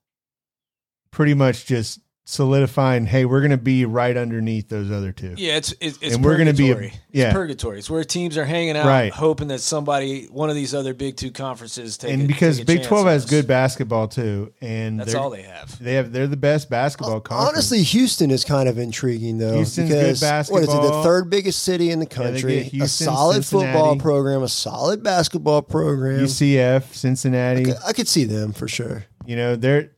pretty 1.11 1.33
much 1.33 1.65
just 1.65 1.99
solidifying. 2.29 3.05
Hey, 3.05 3.23
we're 3.23 3.39
going 3.39 3.51
to 3.51 3.57
be 3.57 3.85
right 3.85 4.15
underneath 4.17 4.67
those 4.67 4.91
other 4.91 5.13
two. 5.13 5.33
Yeah, 5.37 5.55
it's 5.55 5.73
it's, 5.79 5.97
it's 6.01 6.15
And 6.15 6.25
we're 6.25 6.37
gonna 6.37 6.51
be 6.53 6.71
a- 6.71 6.75
purgatory. 6.75 6.99
yeah. 7.11 7.25
It's 7.27 7.33
purgatory. 7.33 7.79
It's 7.79 7.89
where 7.89 8.03
teams 8.03 8.37
are 8.37 8.43
hanging 8.43 8.75
out, 8.75 8.85
Right. 8.85 9.13
hoping 9.13 9.47
that 9.47 9.61
somebody, 9.61 10.25
one 10.25 10.49
of 10.49 10.55
these 10.55 10.75
other 10.75 10.93
Big 10.93 11.15
Two 11.15 11.31
conferences, 11.31 11.97
take 11.97 12.11
and 12.13 12.23
a- 12.23 12.27
because 12.27 12.57
take 12.57 12.63
a 12.63 12.67
Big 12.67 12.83
Twelve 12.83 13.07
has 13.07 13.23
us. 13.23 13.29
good 13.29 13.47
basketball 13.47 14.09
too, 14.09 14.51
and 14.59 14.99
That's 14.99 15.13
they're- 15.13 15.21
all 15.21 15.29
they 15.29 15.43
have. 15.43 15.79
They 15.81 15.93
have. 15.93 16.11
They're 16.11 16.27
the 16.27 16.35
best 16.35 16.69
basketball 16.69 17.21
conference. 17.21 17.49
Honestly, 17.53 17.81
Houston 17.83 18.29
is 18.29 18.43
kind 18.43 18.67
of 18.67 18.77
intriguing 18.77 19.37
though. 19.37 19.55
Houston's 19.55 19.89
good 19.89 20.13
because 20.19 20.51
What 20.51 20.63
is 20.63 20.69
it? 20.69 20.81
The 20.81 21.01
third 21.03 21.29
biggest 21.29 21.63
city 21.63 21.91
in 21.91 21.99
the 21.99 22.05
they 22.05 22.13
country. 22.15 22.53
get 22.55 22.59
a 22.67 22.69
Houston, 22.71 23.05
solid 23.05 23.45
football 23.45 23.95
program, 23.95 24.43
a 24.43 24.49
solid 24.49 25.01
basketball 25.01 25.61
program. 25.61 26.19
UCF, 26.19 26.93
Cincinnati. 26.93 27.71
I 27.87 27.93
could 27.93 28.09
see 28.09 28.25
them 28.25 28.51
for 28.51 28.67
sure. 28.67 29.05
You 29.25 29.37
know, 29.37 29.55
they're 29.55 29.91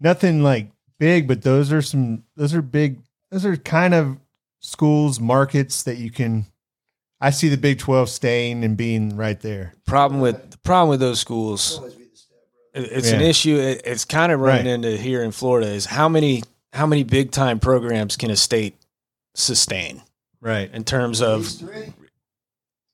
nothing 0.00 0.42
like 0.42 0.70
big, 1.02 1.26
but 1.26 1.42
those 1.42 1.72
are 1.72 1.82
some. 1.82 2.22
Those 2.36 2.54
are 2.54 2.62
big. 2.62 2.98
Those 3.32 3.44
are 3.44 3.56
kind 3.56 3.92
of 3.92 4.18
schools, 4.60 5.18
markets 5.18 5.82
that 5.82 5.96
you 5.98 6.12
can. 6.12 6.46
I 7.20 7.30
see 7.30 7.48
the 7.48 7.56
Big 7.56 7.78
Twelve 7.80 8.08
staying 8.08 8.62
and 8.62 8.76
being 8.76 9.16
right 9.16 9.40
there. 9.40 9.74
Problem 9.84 10.20
with 10.20 10.52
the 10.52 10.58
problem 10.58 10.90
with 10.90 11.00
those 11.00 11.18
schools, 11.18 11.80
it- 12.72 12.92
it's 12.92 13.10
an 13.10 13.20
issue. 13.20 13.56
It, 13.56 13.82
it's 13.84 14.04
kind 14.04 14.30
of 14.30 14.38
running 14.38 14.66
Right. 14.66 14.72
into 14.74 14.96
here 14.96 15.24
in 15.24 15.32
Florida 15.32 15.66
is 15.68 15.86
how 15.86 16.08
many 16.08 16.44
how 16.72 16.86
many 16.86 17.02
big 17.02 17.32
time 17.32 17.58
programs 17.58 18.16
can 18.16 18.30
a 18.30 18.36
state 18.36 18.76
sustain 19.34 20.02
Right. 20.40 20.70
in 20.72 20.84
terms 20.84 21.20
of 21.20 21.48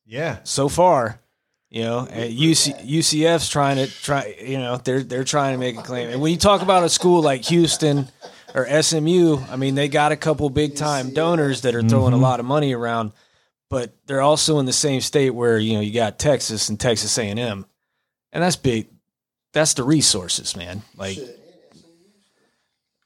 Yeah. 0.07 0.38
so 0.44 0.68
far. 0.71 1.21
You 1.70 1.83
know, 1.83 2.07
and 2.11 2.33
UC, 2.33 2.83
UCF's 2.88 3.50
trying 3.50 3.76
to 3.76 3.87
try. 3.87 4.35
You 4.42 4.57
know, 4.59 4.78
they're 4.78 5.02
they're 5.02 5.24
trying 5.24 5.52
to 5.52 5.59
make 5.59 5.76
a 5.78 5.83
claim. 5.83 6.09
And 6.09 6.20
when 6.22 6.33
you 6.33 6.38
talk 6.38 6.62
about 6.62 6.83
a 6.83 6.88
school 6.88 7.20
like 7.20 7.44
Houston 7.44 8.09
or 8.54 8.66
SMU, 8.83 9.38
I 9.50 9.57
mean, 9.57 9.74
they 9.74 9.88
got 9.88 10.11
a 10.11 10.16
couple 10.16 10.48
big 10.48 10.76
time 10.76 11.12
donors 11.12 11.61
that 11.62 11.74
are 11.74 11.83
throwing 11.83 12.14
a 12.14 12.16
Mhm. 12.16 12.22
lot 12.22 12.40
of 12.40 12.46
money 12.46 12.72
around, 12.72 13.12
but 13.68 13.92
they're 14.07 14.22
also 14.22 14.59
in 14.61 14.64
the 14.66 14.72
same 14.72 15.02
state 15.02 15.28
where 15.31 15.59
you 15.59 15.74
know 15.74 15.81
you 15.81 15.92
got 15.92 16.18
Texas 16.18 16.70
and 16.70 16.81
Texas 16.81 17.18
A 17.18 17.24
and 17.24 17.38
M, 17.38 17.66
and 18.33 18.42
that's 18.42 18.57
big. 18.57 18.88
That's 19.52 19.74
the 19.74 19.83
resources, 19.85 20.57
man. 20.57 20.81
Like. 20.96 21.18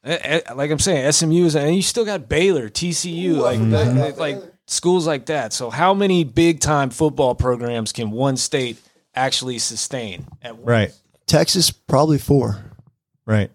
eh, 0.05 0.41
eh, 0.47 0.55
Like 0.55 0.71
I'm 0.71 0.79
saying, 0.79 1.05
SMU 1.13 1.47
is, 1.47 1.57
and 1.57 1.75
you 1.75 1.83
still 1.83 2.05
got 2.05 2.29
Baylor, 2.29 2.69
TCU, 2.69 3.35
like 3.37 3.59
like, 3.61 4.19
like 4.19 4.52
schools 4.67 5.07
like 5.07 5.27
that. 5.27 5.53
So, 5.53 5.71
how 5.71 5.95
many 5.95 6.25
big 6.25 6.61
time 6.61 6.91
football 6.91 7.35
programs 7.35 7.93
can 7.93 8.11
one 8.11 8.37
state 8.37 8.79
actually 9.15 9.59
sustain 9.59 10.27
at 10.43 10.57
once? 10.57 10.67
Right. 10.67 10.95
Texas 11.27 11.71
probably 11.71 12.19
four. 12.19 12.59
Right. 13.25 13.51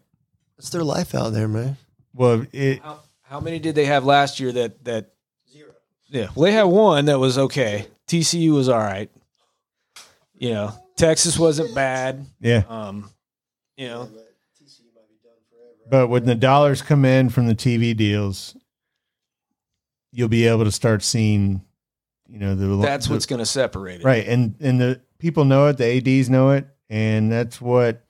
It's 0.57 0.69
their 0.69 0.83
life 0.83 1.13
out 1.13 1.33
there, 1.33 1.47
man. 1.47 1.77
Well, 2.13 2.45
it. 2.51 2.81
How, 2.81 2.99
how 3.23 3.39
many 3.39 3.59
did 3.59 3.75
they 3.75 3.85
have 3.85 4.05
last 4.05 4.39
year? 4.39 4.51
That 4.51 4.83
that 4.85 5.11
zero. 5.51 5.71
Yeah, 6.07 6.27
well, 6.35 6.45
they 6.45 6.51
had 6.51 6.63
one 6.63 7.05
that 7.05 7.19
was 7.19 7.37
okay. 7.37 7.87
TCU 8.07 8.53
was 8.53 8.69
all 8.69 8.79
right. 8.79 9.09
You 10.37 10.51
know, 10.51 10.73
Texas 10.95 11.37
wasn't 11.37 11.75
bad. 11.75 12.25
Yeah. 12.39 12.63
Um, 12.69 13.09
you 13.75 13.87
know, 13.87 14.09
But 15.89 16.07
when 16.07 16.25
the 16.25 16.35
dollars 16.35 16.81
come 16.81 17.05
in 17.05 17.29
from 17.29 17.47
the 17.47 17.55
TV 17.55 17.95
deals, 17.95 18.55
you'll 20.11 20.29
be 20.29 20.47
able 20.47 20.63
to 20.63 20.71
start 20.71 21.03
seeing, 21.03 21.61
you 22.27 22.39
know, 22.39 22.55
the 22.55 22.77
that's 22.77 23.07
the- 23.07 23.13
what's 23.13 23.25
going 23.25 23.39
to 23.39 23.45
separate 23.45 24.01
it. 24.01 24.05
right, 24.05 24.27
and 24.27 24.55
and 24.59 24.79
the 24.79 25.01
people 25.19 25.45
know 25.45 25.67
it, 25.67 25.77
the 25.77 25.85
ads 26.19 26.29
know 26.29 26.51
it, 26.51 26.67
and 26.89 27.31
that's 27.31 27.59
what 27.61 28.03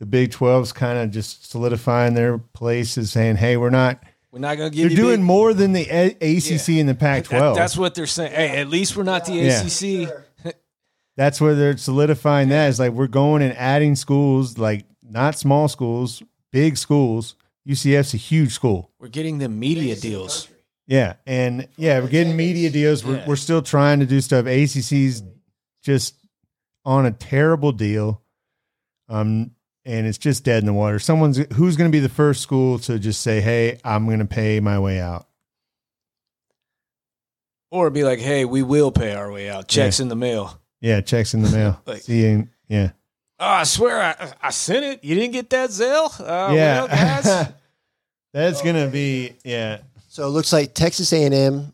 the 0.00 0.06
Big 0.06 0.30
12's 0.32 0.72
kind 0.72 0.98
of 0.98 1.10
just 1.10 1.50
solidifying 1.50 2.14
their 2.14 2.36
place 2.38 2.98
is 2.98 3.12
saying, 3.12 3.36
hey, 3.36 3.56
we're 3.56 3.70
not. 3.70 4.02
We're 4.32 4.40
not 4.40 4.56
going 4.56 4.70
to 4.70 4.76
give. 4.76 4.90
You 4.90 4.96
They're 4.96 5.04
doing 5.04 5.20
big- 5.20 5.26
more 5.26 5.52
than 5.54 5.72
the 5.74 5.86
A- 5.90 6.16
ACC 6.20 6.80
and 6.80 6.88
the 6.88 6.94
That- 6.94 6.98
Pac-12. 7.28 7.54
that's 7.54 7.76
what 7.76 7.94
they're 7.94 8.06
saying. 8.06 8.32
Hey, 8.32 8.60
at 8.60 8.68
least 8.68 8.96
we're 8.96 9.02
not 9.04 9.26
the 9.26 9.34
Yeah. 9.34 9.62
ACC. 9.62 10.54
that's 11.16 11.40
where 11.40 11.54
they're 11.54 11.76
solidifying 11.76 12.48
that. 12.48 12.68
Is 12.70 12.78
like 12.80 12.92
we're 12.92 13.06
going 13.08 13.42
and 13.42 13.54
adding 13.56 13.94
schools, 13.94 14.56
like 14.58 14.86
not 15.02 15.38
small 15.38 15.68
schools, 15.68 16.22
big 16.50 16.76
schools. 16.78 17.36
UCF's 17.68 18.14
a 18.14 18.16
huge 18.16 18.52
school. 18.52 18.90
We're 18.98 19.06
getting 19.08 19.38
them 19.38 19.60
media 19.60 19.94
deals. 19.94 20.48
Yeah, 20.86 21.14
and 21.26 21.68
yeah, 21.76 22.00
we're 22.00 22.08
getting 22.08 22.36
media 22.36 22.68
deals. 22.70 23.04
We're, 23.04 23.16
Yeah. 23.16 23.26
we're 23.28 23.36
still 23.36 23.62
trying 23.62 24.00
to 24.00 24.06
do 24.06 24.20
stuff. 24.20 24.46
ACC's 24.46 25.22
just 25.82 26.14
on 26.84 27.06
a 27.06 27.12
terrible 27.12 27.72
deal. 27.72 28.20
Um, 29.08 29.52
and 29.84 30.06
it's 30.06 30.18
just 30.18 30.44
dead 30.44 30.62
in 30.62 30.66
the 30.66 30.72
water. 30.72 30.98
Someone's 30.98 31.38
who's 31.54 31.76
going 31.76 31.90
to 31.90 31.94
be 31.94 32.00
the 32.00 32.08
first 32.08 32.40
school 32.40 32.78
to 32.80 32.98
just 32.98 33.20
say, 33.20 33.40
"Hey, 33.40 33.78
I'm 33.84 34.06
going 34.06 34.18
to 34.20 34.24
pay 34.24 34.60
my 34.60 34.78
way 34.78 35.00
out." 35.00 35.26
Or 37.70 37.88
be 37.90 38.04
like, 38.04 38.18
hey, 38.18 38.44
we 38.44 38.62
will 38.62 38.92
pay 38.92 39.14
our 39.14 39.32
way 39.32 39.48
out. 39.48 39.66
Checks 39.66 39.98
in 39.98 40.08
the 40.08 40.14
mail. 40.16 40.60
Yeah, 40.82 41.00
checks 41.00 41.32
in 41.32 41.42
the 41.42 41.50
mail. 41.50 41.80
Like- 41.86 42.02
Seeing, 42.02 42.50
yeah, 42.68 42.90
Oh, 43.40 43.46
I 43.46 43.64
swear 43.64 44.00
I, 44.00 44.32
I 44.42 44.50
sent 44.50 44.84
it. 44.84 45.02
You 45.04 45.14
didn't 45.14 45.32
get 45.32 45.48
that 45.50 45.70
Zell? 45.72 46.14
Uh, 46.18 46.52
yeah. 46.54 46.80
Well, 46.84 46.88
guys. 46.88 47.52
That's 48.34 48.62
going 48.62 48.76
to 48.76 48.88
be 48.88 49.36
yeah. 49.44 49.78
So 50.12 50.26
it 50.26 50.28
looks 50.30 50.52
like 50.52 50.74
Texas 50.74 51.10
A&M 51.14 51.72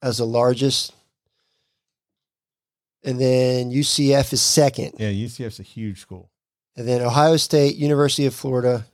as 0.00 0.18
the 0.18 0.24
largest, 0.24 0.92
and 3.02 3.20
then 3.20 3.72
UCF 3.72 4.32
is 4.32 4.40
second, 4.40 4.92
Yeah, 5.00 5.08
UCF's 5.10 5.58
a 5.58 5.64
huge 5.64 5.98
school. 5.98 6.30
and 6.76 6.86
then 6.86 7.02
Ohio 7.02 7.36
State, 7.36 7.74
University 7.74 8.24
of 8.26 8.36
Florida, 8.36 8.86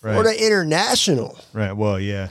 Right. 0.00 0.12
Florida 0.12 0.46
International, 0.46 1.36
Right. 1.52 1.72
Well, 1.72 1.98
yeah. 1.98 2.28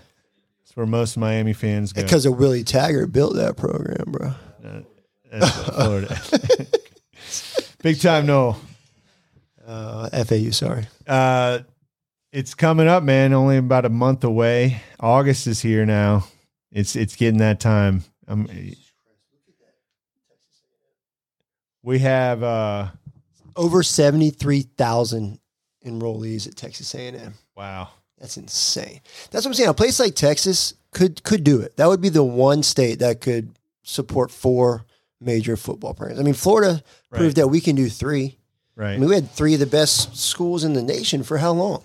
It's 0.64 0.74
where 0.78 0.86
most 0.86 1.18
Miami 1.18 1.52
fans 1.52 1.92
go. 1.92 2.02
because 2.02 2.26
of 2.26 2.38
Willie 2.38 2.64
Taggart 2.64 3.12
built 3.12 3.36
that 3.36 3.58
program, 3.58 4.06
bro. 4.08 4.28
Uh, 4.64 4.82
that's 5.30 5.52
Florida. 5.68 6.22
Big 7.84 8.00
time 8.00 8.26
no. 8.26 8.56
Uh, 9.68 10.24
FAU, 10.24 10.52
sorry. 10.52 10.88
Uh 11.06 11.60
it's 12.32 12.54
coming 12.56 12.88
up, 12.88 13.04
man. 13.04 13.34
Only 13.34 13.58
about 13.58 13.86
a 13.86 13.90
month 13.90 14.24
away. 14.24 14.82
August 15.00 15.48
is 15.48 15.62
here 15.62 15.86
now. 15.86 16.26
It's 16.72 16.96
it's 16.96 17.16
getting 17.16 17.40
that 17.40 17.60
time. 17.60 18.04
Um, 18.28 18.48
we 21.84 22.00
have 22.00 22.44
uh 22.44 22.88
Over 23.56 23.84
seventy 23.84 24.30
three 24.30 24.62
thousand 24.62 25.40
enrollees 25.86 26.48
at 26.48 26.56
Texas 26.56 26.94
A&M. 26.94 27.34
wow. 27.56 27.90
That's 28.20 28.36
insane. 28.38 29.02
That's 29.30 29.46
what 29.46 29.52
I'm 29.52 29.54
saying. 29.54 29.70
A 29.70 29.74
place 29.76 30.00
like 30.00 30.16
Texas 30.16 30.74
could 30.92 31.24
could 31.24 31.44
do 31.44 31.62
it. 31.62 31.78
That 31.78 31.88
would 31.88 32.02
be 32.02 32.10
the 32.10 32.24
one 32.24 32.64
state 32.64 33.00
that 33.00 33.22
could 33.22 33.52
support 33.84 34.32
four 34.32 34.86
major 35.22 35.56
football 35.56 35.94
programs. 35.94 36.20
I 36.20 36.24
mean, 36.24 36.34
Florida 36.34 36.82
Right. 37.12 37.20
proved 37.20 37.36
that 37.38 37.48
we 37.48 37.62
can 37.62 37.76
do 37.76 37.90
three. 37.90 38.38
I 38.78 38.82
Right. 38.82 39.00
mean, 39.00 39.08
we 39.10 39.16
had 39.16 39.32
three 39.32 39.54
of 39.54 39.60
the 39.60 39.66
best 39.68 40.18
schools 40.18 40.64
in 40.64 40.74
the 40.74 40.82
nation 40.84 41.24
for 41.24 41.38
how 41.38 41.52
long? 41.54 41.84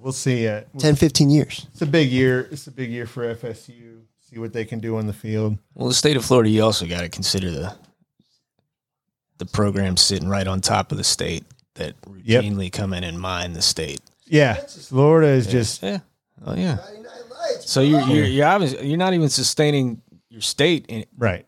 We'll 0.00 0.12
see. 0.12 0.48
Uh, 0.48 0.62
10, 0.78 0.96
15 0.96 1.28
years. 1.30 1.66
it's 1.72 1.82
a 1.82 1.86
big 1.86 2.10
year. 2.10 2.48
It's 2.50 2.66
a 2.66 2.70
big 2.70 2.90
year 2.90 3.06
for 3.06 3.34
FSU. 3.34 4.00
See 4.20 4.38
what 4.38 4.52
they 4.52 4.64
can 4.64 4.78
do 4.78 4.96
on 4.96 5.06
the 5.06 5.12
field. 5.12 5.58
Well, 5.74 5.88
the 5.88 5.94
state 5.94 6.16
of 6.16 6.24
Florida, 6.24 6.48
you 6.48 6.62
also 6.62 6.86
got 6.86 7.00
to 7.02 7.08
consider 7.08 7.50
the 7.50 7.74
the 9.38 9.46
program 9.46 9.96
sitting 9.96 10.28
right 10.28 10.46
on 10.46 10.60
top 10.60 10.92
of 10.92 10.98
the 10.98 11.04
state 11.04 11.44
that 11.74 11.94
Yep. 12.24 12.44
routinely 12.44 12.70
come 12.70 12.92
in 12.92 13.04
and 13.04 13.18
mine 13.18 13.54
the 13.54 13.62
state. 13.62 14.00
Yeah. 14.26 14.54
Florida 14.54 15.28
is 15.28 15.46
just 15.46 15.82
Yeah. 15.82 16.00
Oh 16.44 16.54
yeah. 16.54 16.78
So 17.60 17.80
you're 17.80 18.02
you're 18.02 18.24
you're, 18.26 18.46
obviously, 18.46 18.86
you're 18.88 18.98
not 18.98 19.14
even 19.14 19.28
sustaining 19.28 20.02
your 20.28 20.42
state. 20.42 20.86
In, 20.88 21.04
Right. 21.16 21.46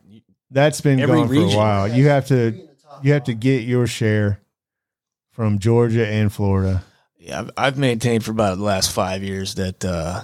That's 0.50 0.80
been 0.80 1.00
Every 1.00 1.16
going 1.16 1.28
for 1.28 1.54
a 1.54 1.56
while. 1.56 1.88
You 1.88 2.08
have 2.08 2.26
to 2.28 2.68
you 3.02 3.12
have 3.12 3.24
to 3.24 3.34
get 3.34 3.62
your 3.64 3.86
share 3.86 4.40
from 5.30 5.58
Georgia 5.58 6.06
and 6.06 6.32
Florida. 6.32 6.82
Yeah, 7.22 7.40
I've, 7.40 7.50
I've 7.56 7.78
maintained 7.78 8.24
for 8.24 8.30
about 8.32 8.58
the 8.58 8.64
last 8.64 8.90
five 8.90 9.22
years 9.22 9.54
that 9.54 9.85
uh, 9.85 10.22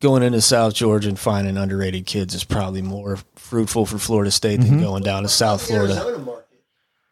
going 0.00 0.22
into 0.22 0.40
South 0.40 0.74
Georgia 0.74 1.08
and 1.08 1.18
finding 1.18 1.56
underrated 1.56 2.06
kids 2.06 2.34
is 2.34 2.44
probably 2.44 2.82
more 2.82 3.18
fruitful 3.36 3.86
for 3.86 3.98
Florida 3.98 4.30
State 4.30 4.60
than 4.60 4.78
Mhm. 4.78 4.80
going 4.80 5.02
down 5.02 5.22
to 5.24 5.28
South 5.28 5.66
Florida. 5.66 5.94
market. 5.94 6.46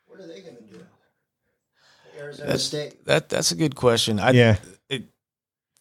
What 0.07 0.21
are 0.21 0.27
they 0.27 0.41
going 0.41 0.57
to 0.57 0.63
do? 0.63 0.81
Arizona 2.19 2.47
That's- 2.47 2.63
State. 2.65 3.05
That 3.05 3.29
that's 3.29 3.53
a 3.53 3.57
good 3.57 3.75
question. 3.77 4.19
I, 4.19 4.31
yeah. 4.31 4.57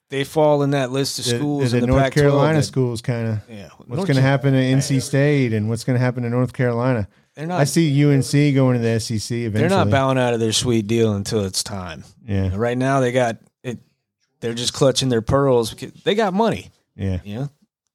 they 0.10 0.23
fall 0.23 0.63
in 0.63 0.71
that 0.71 0.91
list 0.91 1.19
of 1.19 1.25
The, 1.25 1.38
schools 1.38 1.69
the 1.71 1.78
in 1.78 1.82
the 1.82 1.88
North 1.88 2.02
Pac-12 2.04 2.15
Carolina 2.15 2.58
that- 2.60 2.63
schools 2.63 3.02
kind 3.02 3.28
of 3.28 3.39
Yeah, 3.47 3.69
what's 3.86 4.06
going 4.06 4.15
to 4.15 4.21
happen 4.21 4.56
at 4.56 4.63
NC 4.63 5.02
State 5.02 5.54
and 5.54 5.69
what's 5.69 5.84
going 5.84 5.97
to 5.99 6.04
happen 6.04 6.23
to 6.23 6.30
North 6.30 6.52
Carolina. 6.52 7.08
They're 7.39 7.47
not. 7.47 7.62
I 7.62 7.63
see 7.63 8.04
UNC 8.04 8.54
going 8.54 8.75
to 8.75 8.84
the 8.86 8.99
SEC 8.99 9.32
eventually. 9.32 9.49
They're 9.52 9.69
not 9.69 9.89
bowing 9.89 10.17
out 10.17 10.34
of 10.34 10.41
their 10.41 10.52
sweet 10.52 10.88
deal 10.88 11.13
until 11.13 11.45
it's 11.45 11.63
time. 11.63 12.04
Yeah. 12.28 12.52
Right 12.54 12.78
now, 12.78 12.99
they 12.99 13.13
got 13.13 13.38
it. 13.63 13.80
They're 14.41 14.54
just 14.54 14.73
clutching 14.73 15.08
their 15.08 15.21
pearls. 15.21 15.73
because 15.73 15.93
They 16.04 16.15
got 16.15 16.34
money. 16.34 16.69
Yeah. 16.97 17.19
Know, 17.25 17.49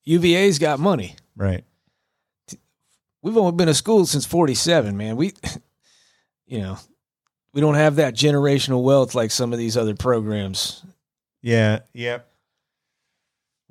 UVA's 0.05 0.59
got 0.59 0.81
money. 0.81 1.17
Right. 1.37 1.63
We've 3.21 3.37
only 3.37 3.53
been 3.53 3.69
a 3.69 3.75
school 3.75 4.07
since 4.07 4.25
'47, 4.25 4.97
man. 4.97 5.17
We, 5.17 5.35
you 6.47 6.61
know, 6.61 6.79
we 7.53 7.61
don't 7.61 7.75
have 7.75 7.97
that 7.97 8.15
generational 8.15 8.83
wealth 8.83 9.15
like 9.15 9.31
some 9.31 9.53
of 9.53 9.59
these 9.59 9.77
other 9.77 9.95
programs. 9.95 10.83
Yeah. 11.43 11.81
Yep. 11.93 12.27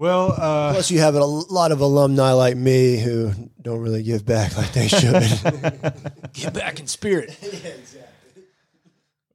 Well, 0.04 0.34
uh, 0.34 0.74
Plus, 0.74 0.92
you 0.92 1.00
have 1.00 1.16
a 1.16 1.24
lot 1.24 1.72
of 1.72 1.80
alumni 1.80 2.34
like 2.34 2.58
me 2.58 2.98
who 2.98 3.32
don't 3.62 3.80
really 3.80 4.04
give 4.04 4.26
back 4.26 4.58
like 4.58 4.74
they 4.74 4.90
should. 4.90 5.14
give 6.34 6.52
back 6.52 6.82
in 6.82 6.88
spirit. 6.88 7.34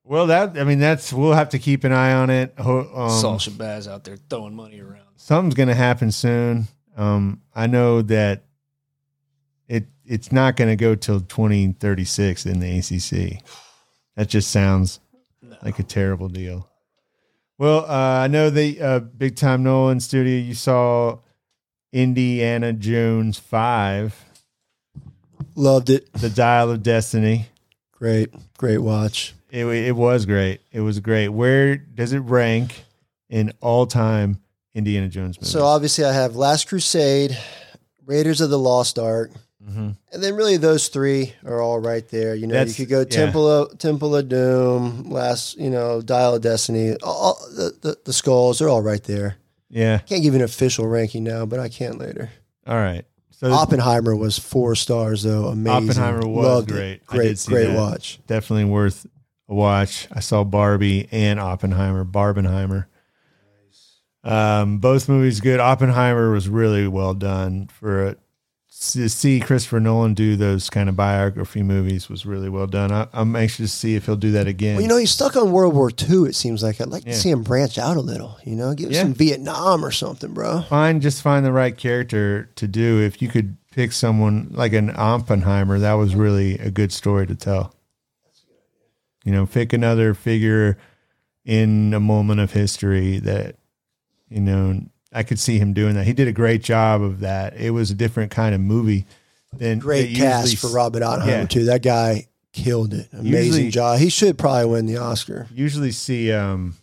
well, 0.05 0.27
that 0.27 0.59
I 0.59 0.65
mean, 0.65 0.79
that's 0.79 1.11
we'll 1.11 1.33
have 1.33 1.49
to 1.51 1.59
keep 1.59 1.85
an 1.85 1.93
eye 1.93 2.13
on 2.13 2.29
it. 2.29 2.53
Ho- 2.59 2.91
Um, 2.95 3.09
Saul 3.09 3.37
Shabazz 3.37 3.91
out 3.91 4.05
there 4.05 4.19
throwing 4.29 4.55
money 4.55 4.81
around. 4.81 5.07
something's 5.17 5.55
going 5.55 5.71
to 5.71 5.75
happen 5.75 6.13
soon. 6.13 6.69
Um, 6.99 7.41
I 7.55 7.67
know 7.67 8.03
that 8.03 8.43
it 9.69 9.87
it's 10.05 10.31
not 10.33 10.57
going 10.57 10.69
to 10.69 10.77
go 10.77 10.95
till 10.95 11.21
2036 11.23 12.45
in 12.45 12.61
the 12.61 12.79
ACC. 12.79 13.43
That 14.17 14.29
just 14.29 14.51
sounds 14.51 15.01
like 15.63 15.79
a 15.79 15.83
terrible 15.83 16.29
deal. 16.29 16.68
Well, 17.59 17.85
uh, 17.87 18.23
I 18.23 18.29
know 18.29 18.51
the 18.51 18.81
uh, 18.81 18.99
big 19.01 19.35
time 19.37 19.65
Nolan 19.65 19.99
studio. 20.01 20.39
You 20.39 20.55
saw 20.55 21.19
Indiana 21.93 22.73
Jones 22.73 23.39
five, 23.39 24.25
Loved 25.57 25.91
it. 25.91 26.13
the 26.13 26.31
Dial 26.31 26.71
of 26.71 26.83
Destiny. 26.85 27.47
Great, 27.93 28.33
great 28.57 28.79
watch. 28.79 29.35
It 29.51 29.65
it 29.67 29.97
was 29.97 30.25
great. 30.25 30.61
It 30.71 30.81
was 30.83 31.01
great. 31.01 31.29
Where 31.29 31.77
does 31.77 32.13
it 32.13 32.21
rank 32.21 32.85
in 33.29 33.53
all 33.61 33.87
time 33.87 34.39
Indiana 34.75 35.09
Jones 35.09 35.37
movies? 35.39 35.51
So 35.51 35.65
obviously, 35.65 36.05
I 36.05 36.13
have 36.13 36.37
Last 36.37 36.69
Crusade, 36.69 37.37
Raiders 38.07 38.41
of 38.41 38.51
the 38.51 38.59
Lost 38.59 39.01
Ark, 39.01 39.33
Mhm. 39.69 39.97
and 40.13 40.23
then 40.23 40.35
really 40.35 40.57
those 40.57 40.89
three 40.89 41.35
are 41.45 41.61
all 41.61 41.79
right 41.79 42.09
there. 42.09 42.35
You 42.35 42.47
know, 42.47 42.55
That's- 42.55 42.79
you 42.79 42.87
could 42.87 42.91
go 42.91 42.99
yeah. 43.01 43.05
Temple 43.05 43.47
of 43.51 43.79
Temple 43.79 44.17
of 44.17 44.29
Doom, 44.29 45.11
Last, 45.11 45.59
you 45.59 45.69
know, 45.71 46.01
Dial 46.01 46.35
of 46.37 46.43
Destiny. 46.43 46.95
All 47.03 47.39
the, 47.55 47.75
the 47.83 47.99
the 48.05 48.13
skulls, 48.13 48.59
they're 48.59 48.69
all 48.69 48.83
right 48.83 49.03
there. 49.05 49.37
yeah. 49.71 49.99
Can't 49.99 50.23
give 50.23 50.33
you 50.35 50.39
an 50.41 50.45
official 50.45 50.87
ranking 50.87 51.25
now, 51.25 51.45
but 51.47 51.59
I 51.61 51.69
can 51.69 51.99
later. 51.99 52.31
All 52.67 52.77
right. 52.77 53.05
So 53.31 53.53
Oppenheimer 53.53 54.17
was 54.17 54.39
four 54.39 54.75
stars 54.75 55.23
though. 55.23 55.47
Amazing. 55.47 55.91
Oppenheimer 55.91 56.27
was 56.27 56.45
Loved 56.47 56.71
it. 56.71 56.75
great. 56.75 57.01
I 57.09 57.17
Great, 57.17 57.45
great 57.47 57.67
that. 57.69 57.77
watch. 57.77 58.19
definitely 58.27 58.65
worth 58.65 59.07
a 59.49 59.55
watch. 59.55 60.09
I 60.11 60.21
saw 60.21 60.43
Barbie 60.45 61.09
and 61.13 61.39
Oppenheimer, 61.39 62.05
Barbenheimer. 62.05 62.87
Um, 64.25 64.79
both 64.79 65.09
movies 65.09 65.41
good. 65.41 65.61
Oppenheimer 65.61 66.31
was 66.33 66.49
really 66.49 66.89
well 66.89 67.15
done 67.15 67.69
for 67.69 68.09
a, 68.09 68.17
to 68.93 69.09
see 69.09 69.41
Christopher 69.41 69.81
Nolan 69.81 70.15
do 70.15 70.37
those 70.37 70.71
kind 70.71 70.89
of 70.89 70.95
biography 70.97 71.63
movies 71.63 72.09
was 72.09 72.25
really 72.25 72.49
well 72.49 72.67
done. 72.69 72.93
I, 72.93 73.09
I'm 73.13 73.35
anxious 73.35 73.57
to 73.73 73.77
see 73.77 73.95
if 73.97 74.07
he'll 74.07 74.15
do 74.17 74.31
that 74.33 74.47
again. 74.47 74.75
Well, 74.77 74.83
you 74.83 74.89
know, 74.89 74.97
he's 74.97 75.11
stuck 75.11 75.35
on 75.37 75.51
World 75.51 75.75
War 75.75 75.91
II. 75.91 76.29
It 76.29 76.35
seems 76.37 76.63
like 76.63 76.81
I'd 76.81 76.89
like 76.89 77.05
Yeah. 77.05 77.13
to 77.13 77.19
see 77.19 77.31
him 77.31 77.43
branch 77.43 77.77
out 77.79 77.97
a 77.97 78.01
little. 78.01 78.39
You 78.45 78.55
know, 78.57 78.75
give 78.75 78.91
us 78.91 78.95
Yeah. 78.97 79.03
some 79.03 79.15
Vietnam 79.15 79.85
or 79.85 79.91
something, 79.91 80.33
bro. 80.33 80.63
find 80.63 81.03
just 81.03 81.23
find 81.23 81.45
the 81.45 81.53
right 81.53 81.77
character 81.77 82.51
to 82.57 82.69
do. 82.69 83.01
If 83.03 83.21
you 83.21 83.29
could 83.29 83.57
pick 83.73 83.93
someone 83.93 84.49
like 84.53 84.73
an 84.73 84.93
Oppenheimer, 84.97 85.79
that 85.81 85.95
was 85.95 86.15
really 86.15 86.59
a 86.59 86.71
good 86.71 86.93
story 86.93 87.27
to 87.27 87.35
tell. 87.35 87.75
You 89.25 89.33
know, 89.33 89.47
pick 89.47 89.73
another 89.73 90.15
figure 90.15 90.79
in 91.45 91.93
a 91.95 92.01
moment 92.01 92.41
of 92.41 92.53
history 92.53 93.19
that 93.21 93.57
you 94.29 94.41
know 94.41 94.83
I 95.13 95.23
could 95.23 95.39
see 95.39 95.59
him 95.59 95.73
doing 95.73 95.95
that. 95.95 96.07
He 96.07 96.13
did 96.13 96.29
a 96.29 96.33
great 96.33 96.63
job 96.63 97.03
of 97.03 97.21
that. 97.21 97.57
It 97.57 97.71
was 97.71 97.91
a 97.91 97.95
different 97.95 98.31
kind 98.31 98.55
of 98.55 98.61
movie 98.61 99.07
than 99.57 99.79
Great 99.79 100.15
cast 100.15 100.53
usually- 100.53 100.57
for 100.71 100.75
Robert 100.77 101.03
Oppenheimer 101.03 101.33
Yeah. 101.41 101.47
too. 101.47 101.65
That 101.65 101.83
guy 101.83 102.27
killed 102.53 102.93
it. 102.93 103.09
Amazing 103.13 103.35
Usually- 103.35 103.71
job. 103.71 103.99
He 104.01 104.11
should 104.11 104.37
probably 104.37 104.67
win 104.67 104.87
the 104.87 104.99
Oscar. 104.99 105.47
usually 105.55 105.93
see 105.93 106.31
um, 106.33 106.77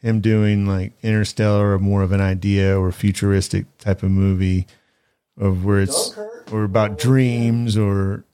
him 0.00 0.20
doing 0.20 0.64
like 0.66 0.92
Interstellar 1.02 1.74
or 1.74 1.78
more 1.78 2.02
of 2.02 2.12
an 2.12 2.20
idea 2.22 2.78
or 2.78 2.90
futuristic 2.92 3.66
type 3.78 4.02
of 4.02 4.10
movie 4.10 4.66
of 5.38 5.64
where 5.64 5.80
it's 5.80 6.16
or 6.50 6.64
about 6.64 6.98
dreams 6.98 7.76
or 7.76 8.24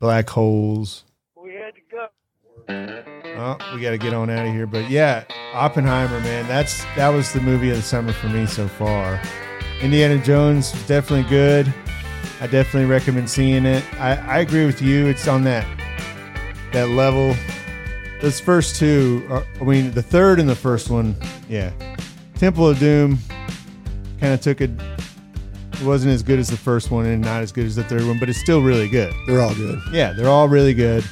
black 0.00 0.30
holes. 0.30 1.04
We 1.36 1.54
had 1.54 1.74
to 1.74 1.80
go. 1.90 3.02
Oh, 3.36 3.56
we 3.74 3.80
got 3.80 3.90
to 3.90 3.98
get 3.98 4.12
on 4.12 4.30
out 4.30 4.46
of 4.46 4.52
here. 4.52 4.66
But 4.66 4.90
yeah, 4.90 5.24
Oppenheimer, 5.54 6.20
man, 6.20 6.46
that's 6.46 6.84
that 6.96 7.08
was 7.08 7.32
the 7.32 7.40
movie 7.40 7.70
of 7.70 7.76
the 7.76 7.82
summer 7.82 8.12
for 8.12 8.28
me 8.28 8.46
so 8.46 8.68
far. 8.68 9.20
Indiana 9.80 10.18
Jones 10.18 10.72
definitely 10.86 11.28
good. 11.28 11.72
I 12.40 12.46
definitely 12.46 12.86
recommend 12.86 13.30
seeing 13.30 13.64
it. 13.64 13.84
I, 14.00 14.16
I 14.16 14.38
agree 14.38 14.66
with 14.66 14.82
you. 14.82 15.06
It's 15.06 15.26
on 15.28 15.44
that 15.44 15.66
that 16.72 16.88
level 16.88 17.34
those 18.20 18.40
first 18.40 18.76
two. 18.76 19.26
Are, 19.28 19.44
I 19.60 19.64
mean, 19.64 19.90
the 19.90 20.02
third 20.02 20.40
and 20.40 20.48
the 20.48 20.54
first 20.54 20.88
one. 20.88 21.16
Yeah, 21.48 21.72
Temple 22.36 22.68
of 22.68 22.78
Doom 22.78 23.18
kind 24.20 24.32
of 24.32 24.40
took 24.40 24.60
it. 24.60 24.70
It 25.72 25.82
wasn't 25.82 26.14
as 26.14 26.22
good 26.22 26.38
as 26.38 26.48
the 26.48 26.56
first 26.56 26.90
one, 26.90 27.06
and 27.06 27.22
not 27.22 27.42
as 27.42 27.50
good 27.50 27.66
as 27.66 27.76
the 27.76 27.84
third 27.84 28.06
one, 28.06 28.18
but 28.18 28.28
it's 28.28 28.38
still 28.38 28.62
really 28.62 28.88
good. 28.88 29.12
They're 29.26 29.40
all 29.40 29.54
good. 29.54 29.80
Yeah, 29.90 30.12
they're 30.12 30.28
all 30.28 30.48
really 30.48 30.74
good. 30.74 31.04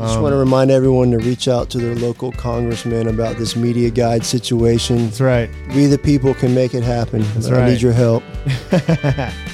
I 0.00 0.06
just 0.06 0.20
want 0.20 0.32
to 0.32 0.38
remind 0.38 0.70
everyone 0.70 1.10
to 1.10 1.18
reach 1.18 1.46
out 1.46 1.68
to 1.70 1.78
their 1.78 1.94
local 1.94 2.32
congressman 2.32 3.06
about 3.08 3.36
this 3.36 3.54
media 3.54 3.90
guide 3.90 4.24
situation. 4.24 5.04
That's 5.06 5.20
right. 5.20 5.50
We, 5.74 5.86
the 5.86 5.98
people, 5.98 6.34
can 6.34 6.54
make 6.54 6.74
it 6.74 6.82
happen. 6.82 7.22
That's 7.34 7.48
I 7.50 7.68
need 7.68 7.82
your 7.82 7.92
help. 7.92 8.22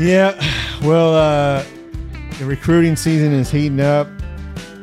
Yeah, 0.00 0.32
well, 0.82 1.14
uh, 1.14 1.62
the 2.38 2.46
recruiting 2.46 2.96
season 2.96 3.34
is 3.34 3.50
heating 3.50 3.82
up. 3.82 4.08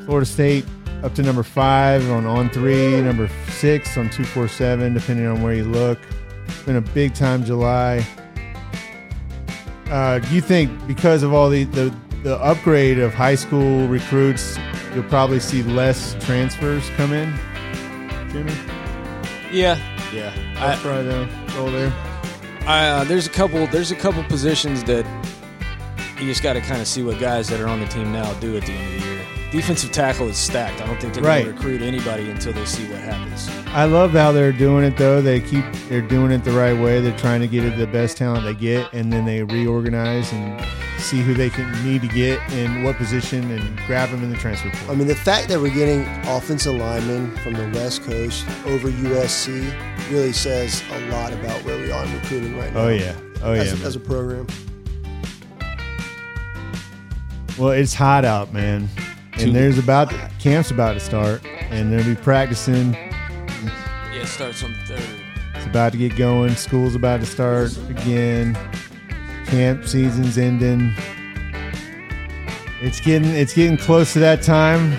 Florida 0.05 0.27
State 0.27 0.63
up 1.01 1.15
to 1.15 1.23
number 1.23 1.41
five 1.41 2.07
on 2.11 2.25
On3, 2.25 3.03
number 3.03 3.27
six 3.49 3.97
on 3.97 4.11
two 4.11 4.23
four 4.25 4.47
seven, 4.47 4.93
depending 4.93 5.25
on 5.25 5.41
where 5.41 5.55
you 5.55 5.63
look. 5.63 5.97
It's 6.45 6.61
been 6.61 6.75
a 6.75 6.81
big 6.81 7.15
time 7.15 7.43
July. 7.43 8.05
Uh, 9.89 10.19
do 10.19 10.35
you 10.35 10.41
think 10.41 10.85
because 10.85 11.23
of 11.23 11.33
all 11.33 11.49
the, 11.49 11.63
the 11.63 11.91
the 12.27 12.37
upgrade 12.41 12.99
of 12.99 13.13
high 13.13 13.35
school 13.35 13.87
recruits, 13.87 14.57
you'll 14.93 15.03
probably 15.05 15.39
see 15.39 15.63
less 15.63 16.15
transfers 16.25 16.89
come 16.97 17.13
in, 17.13 17.33
Jimmy? 18.31 18.51
Yeah, 19.49 19.79
yeah. 20.13 20.33
That's 20.55 20.79
I, 20.79 20.83
probably 20.83 21.03
the 21.05 21.53
goal 21.55 21.71
there. 21.71 21.93
I, 22.67 22.87
uh, 22.89 23.03
there's 23.05 23.27
a 23.27 23.29
couple. 23.29 23.65
There's 23.67 23.91
a 23.91 23.95
couple 23.95 24.21
positions 24.25 24.83
that 24.83 25.05
you 26.19 26.25
just 26.25 26.43
got 26.43 26.53
to 26.53 26.61
kind 26.61 26.81
of 26.81 26.87
see 26.87 27.01
what 27.01 27.17
guys 27.17 27.47
that 27.47 27.61
are 27.61 27.67
on 27.67 27.79
the 27.79 27.87
team 27.87 28.11
now 28.11 28.33
do 28.41 28.57
at 28.57 28.63
the 28.65 28.73
end 28.73 28.95
of 28.95 29.01
the 29.01 29.07
year. 29.07 29.21
Defensive 29.51 29.93
tackle 29.93 30.27
is 30.27 30.35
stacked. 30.35 30.81
I 30.81 30.85
don't 30.87 30.99
think 30.99 31.13
they're 31.13 31.23
Right. 31.23 31.45
going 31.45 31.55
to 31.55 31.61
recruit 31.61 31.81
anybody 31.81 32.29
until 32.29 32.51
they 32.51 32.65
see 32.65 32.85
what 32.89 32.99
happens. 32.99 33.49
I 33.67 33.85
love 33.85 34.11
how 34.11 34.33
they're 34.33 34.51
doing 34.51 34.83
it 34.83 34.97
though. 34.97 35.21
They 35.21 35.39
keep 35.39 35.63
they're 35.87 36.01
doing 36.01 36.33
it 36.33 36.43
the 36.43 36.51
right 36.51 36.77
way. 36.77 36.99
They're 36.99 37.17
trying 37.17 37.39
to 37.39 37.47
get 37.47 37.63
it 37.63 37.77
the 37.77 37.87
best 37.87 38.17
talent 38.17 38.43
they 38.43 38.53
get, 38.53 38.91
and 38.91 39.13
then 39.13 39.23
they 39.23 39.43
reorganize 39.43 40.33
and 40.33 40.59
see 40.97 41.21
who 41.21 41.33
they 41.33 41.49
can 41.49 41.71
need 41.83 42.01
to 42.01 42.07
get 42.07 42.39
in 42.51 42.83
what 42.83 42.97
position 42.97 43.49
and 43.51 43.77
grab 43.85 44.09
them 44.09 44.23
in 44.23 44.29
the 44.29 44.37
transfer 44.37 44.69
portal. 44.69 44.91
I 44.91 44.95
mean, 44.95 45.07
the 45.07 45.15
fact 45.15 45.47
that 45.49 45.59
we're 45.59 45.73
getting 45.73 46.01
offensive 46.27 46.75
linemen 46.75 47.35
from 47.37 47.53
the 47.53 47.69
West 47.77 48.03
Coast 48.03 48.45
over 48.65 48.89
USC 48.89 50.11
really 50.11 50.33
says 50.33 50.83
a 50.91 50.99
lot 51.11 51.33
about 51.33 51.63
where 51.63 51.79
we 51.79 51.91
are 51.91 52.05
in 52.05 52.13
recruiting 52.13 52.57
right 52.57 52.71
oh, 52.71 52.73
now. 52.73 52.81
Oh 52.81 52.89
yeah, 52.89 53.15
oh 53.43 53.53
yeah. 53.53 53.61
as, 53.61 53.81
a, 53.81 53.85
as 53.85 53.95
a 53.95 53.99
program. 53.99 54.47
well, 57.57 57.71
it's 57.71 57.93
hot 57.93 58.25
out, 58.25 58.53
man, 58.53 58.87
and 59.33 59.55
there's 59.55 59.77
about 59.77 60.13
camp's 60.39 60.71
about 60.71 60.93
to 60.93 60.99
start, 60.99 61.45
and 61.45 61.91
they'll 61.91 62.05
be 62.05 62.15
practicing. 62.15 62.93
Yeah, 62.93 64.21
it 64.21 64.27
starts 64.27 64.63
on 64.63 64.73
the 64.73 64.79
third. 64.79 65.21
It's 65.55 65.65
about 65.65 65.91
to 65.93 65.97
get 65.97 66.15
going. 66.15 66.55
School's 66.55 66.95
about 66.95 67.19
to 67.19 67.25
start 67.25 67.75
again. 67.89 68.57
Camp 69.47 69.85
season's 69.85 70.37
ending. 70.37 70.93
It's 72.81 72.99
getting 72.99 73.29
it's 73.29 73.53
getting 73.53 73.77
close 73.77 74.13
to 74.13 74.19
that 74.19 74.41
time 74.41 74.91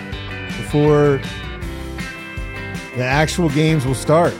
before 0.46 1.20
the 2.96 3.04
actual 3.04 3.50
games 3.50 3.86
will 3.86 3.94
start. 3.94 4.34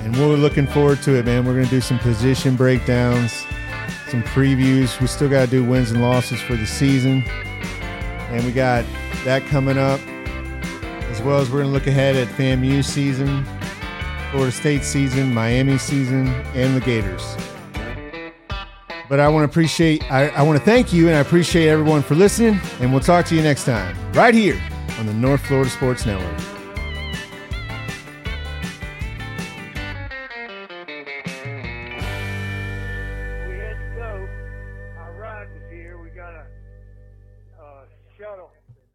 And 0.00 0.16
we're 0.16 0.34
looking 0.34 0.66
forward 0.66 1.00
to 1.02 1.14
it, 1.14 1.26
man. 1.26 1.46
We're 1.46 1.54
gonna 1.54 1.66
do 1.66 1.80
some 1.80 2.00
position 2.00 2.56
breakdowns, 2.56 3.46
some 4.08 4.24
previews. 4.24 5.00
We 5.00 5.06
still 5.06 5.28
gotta 5.28 5.46
do 5.46 5.64
wins 5.64 5.92
and 5.92 6.02
losses 6.02 6.40
for 6.40 6.56
the 6.56 6.66
season. 6.66 7.22
And 8.30 8.44
we 8.44 8.50
got 8.50 8.84
that 9.24 9.44
coming 9.46 9.78
up. 9.78 10.00
As 11.08 11.22
well 11.22 11.38
as 11.38 11.50
we're 11.50 11.60
gonna 11.60 11.72
look 11.72 11.86
ahead 11.86 12.16
at 12.16 12.26
FAMU 12.28 12.84
season, 12.84 13.44
Florida 14.32 14.50
State 14.50 14.82
season, 14.82 15.32
Miami 15.32 15.78
season, 15.78 16.26
and 16.54 16.74
the 16.74 16.80
Gators. 16.80 17.36
But 19.12 19.20
I 19.20 19.28
want 19.28 19.42
to 19.42 19.52
appreciate, 19.52 20.10
I, 20.10 20.28
I 20.28 20.40
want 20.40 20.58
to 20.58 20.64
thank 20.64 20.90
you, 20.90 21.08
and 21.08 21.14
I 21.14 21.20
appreciate 21.20 21.68
everyone 21.68 22.00
for 22.00 22.14
listening. 22.14 22.58
And 22.80 22.90
we'll 22.90 23.02
talk 23.02 23.26
to 23.26 23.34
you 23.34 23.42
next 23.42 23.66
time, 23.66 23.94
right 24.14 24.32
here 24.32 24.58
on 24.98 25.04
the 25.04 25.12
North 25.12 25.44
Florida 25.44 25.68
Sports 25.68 26.06
Network. 26.06 26.51